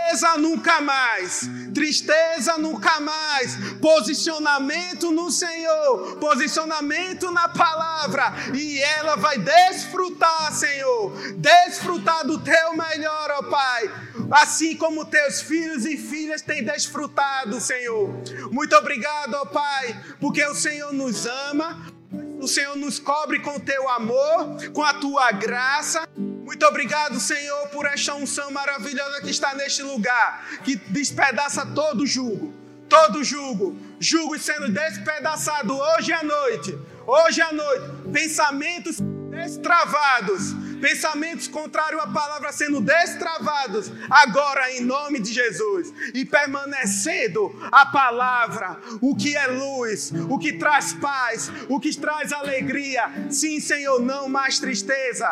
Tristeza 0.01 0.37
nunca 0.37 0.81
mais. 0.81 1.49
Tristeza 1.73 2.57
nunca 2.57 2.99
mais. 2.99 3.55
Posicionamento 3.79 5.11
no 5.11 5.31
Senhor. 5.31 6.17
Posicionamento 6.17 7.31
na 7.31 7.47
palavra. 7.47 8.33
E 8.53 8.79
ela 8.79 9.15
vai 9.15 9.37
desfrutar, 9.37 10.51
Senhor. 10.53 11.13
Desfrutar 11.37 12.25
do 12.25 12.39
teu 12.39 12.75
melhor, 12.75 13.31
ó 13.39 13.43
Pai. 13.43 13.91
Assim 14.31 14.75
como 14.75 15.05
teus 15.05 15.41
filhos 15.41 15.85
e 15.85 15.97
filhas 15.97 16.41
têm 16.41 16.63
desfrutado, 16.63 17.59
Senhor. 17.61 18.09
Muito 18.51 18.75
obrigado, 18.75 19.35
ó 19.35 19.45
Pai, 19.45 19.97
porque 20.19 20.43
o 20.45 20.55
Senhor 20.55 20.91
nos 20.91 21.25
ama. 21.25 22.00
O 22.41 22.47
Senhor 22.47 22.75
nos 22.75 22.97
cobre 22.97 23.39
com 23.39 23.59
teu 23.59 23.87
amor, 23.87 24.57
com 24.73 24.83
a 24.83 24.95
tua 24.95 25.31
graça. 25.31 26.09
Muito 26.17 26.65
obrigado, 26.65 27.19
Senhor, 27.19 27.67
por 27.67 27.85
esta 27.85 28.15
unção 28.15 28.49
maravilhosa 28.49 29.21
que 29.21 29.29
está 29.29 29.53
neste 29.53 29.83
lugar, 29.83 30.43
que 30.63 30.75
despedaça 30.75 31.63
todo 31.67 32.05
jugo, 32.05 32.51
todo 32.89 33.23
jugo, 33.23 33.77
jugo 33.99 34.39
sendo 34.39 34.69
despedaçado 34.69 35.77
hoje 35.77 36.11
à 36.11 36.23
noite, 36.23 36.75
hoje 37.05 37.41
à 37.43 37.53
noite, 37.53 38.09
pensamentos 38.11 38.97
destravados, 39.29 40.53
pensamentos 40.81 41.47
contrários 41.47 42.01
à 42.01 42.07
palavra 42.07 42.51
sendo 42.51 42.81
destravados, 42.81 43.91
agora 44.09 44.71
em 44.73 44.81
nome 44.81 45.19
de 45.19 45.31
Jesus, 45.31 45.93
e 46.13 46.25
permanecendo 46.25 47.55
a 47.71 47.85
palavra, 47.85 48.81
o 48.99 49.15
que 49.15 49.37
é 49.37 49.47
luz, 49.47 50.11
o 50.27 50.37
que 50.39 50.53
traz 50.53 50.93
paz, 50.93 51.51
o 51.69 51.79
que 51.79 51.95
traz 51.95 52.33
alegria. 52.33 53.03
Sim, 53.29 53.59
Senhor, 53.59 54.01
não 54.01 54.27
mais 54.27 54.59
tristeza, 54.59 55.29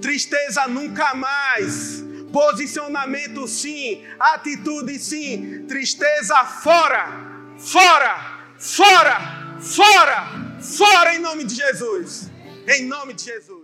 tristeza 0.00 0.66
nunca 0.66 1.14
mais. 1.14 2.02
Posicionamento 2.32 3.46
sim, 3.46 4.02
atitude 4.18 4.98
sim, 4.98 5.66
tristeza 5.68 6.42
fora, 6.46 7.06
fora, 7.58 8.54
fora, 8.58 9.58
fora, 9.60 10.58
fora 10.58 11.14
em 11.14 11.18
nome 11.18 11.44
de 11.44 11.54
Jesus. 11.54 12.30
Em 12.66 12.86
nome 12.86 13.12
de 13.12 13.24
Jesus. 13.24 13.61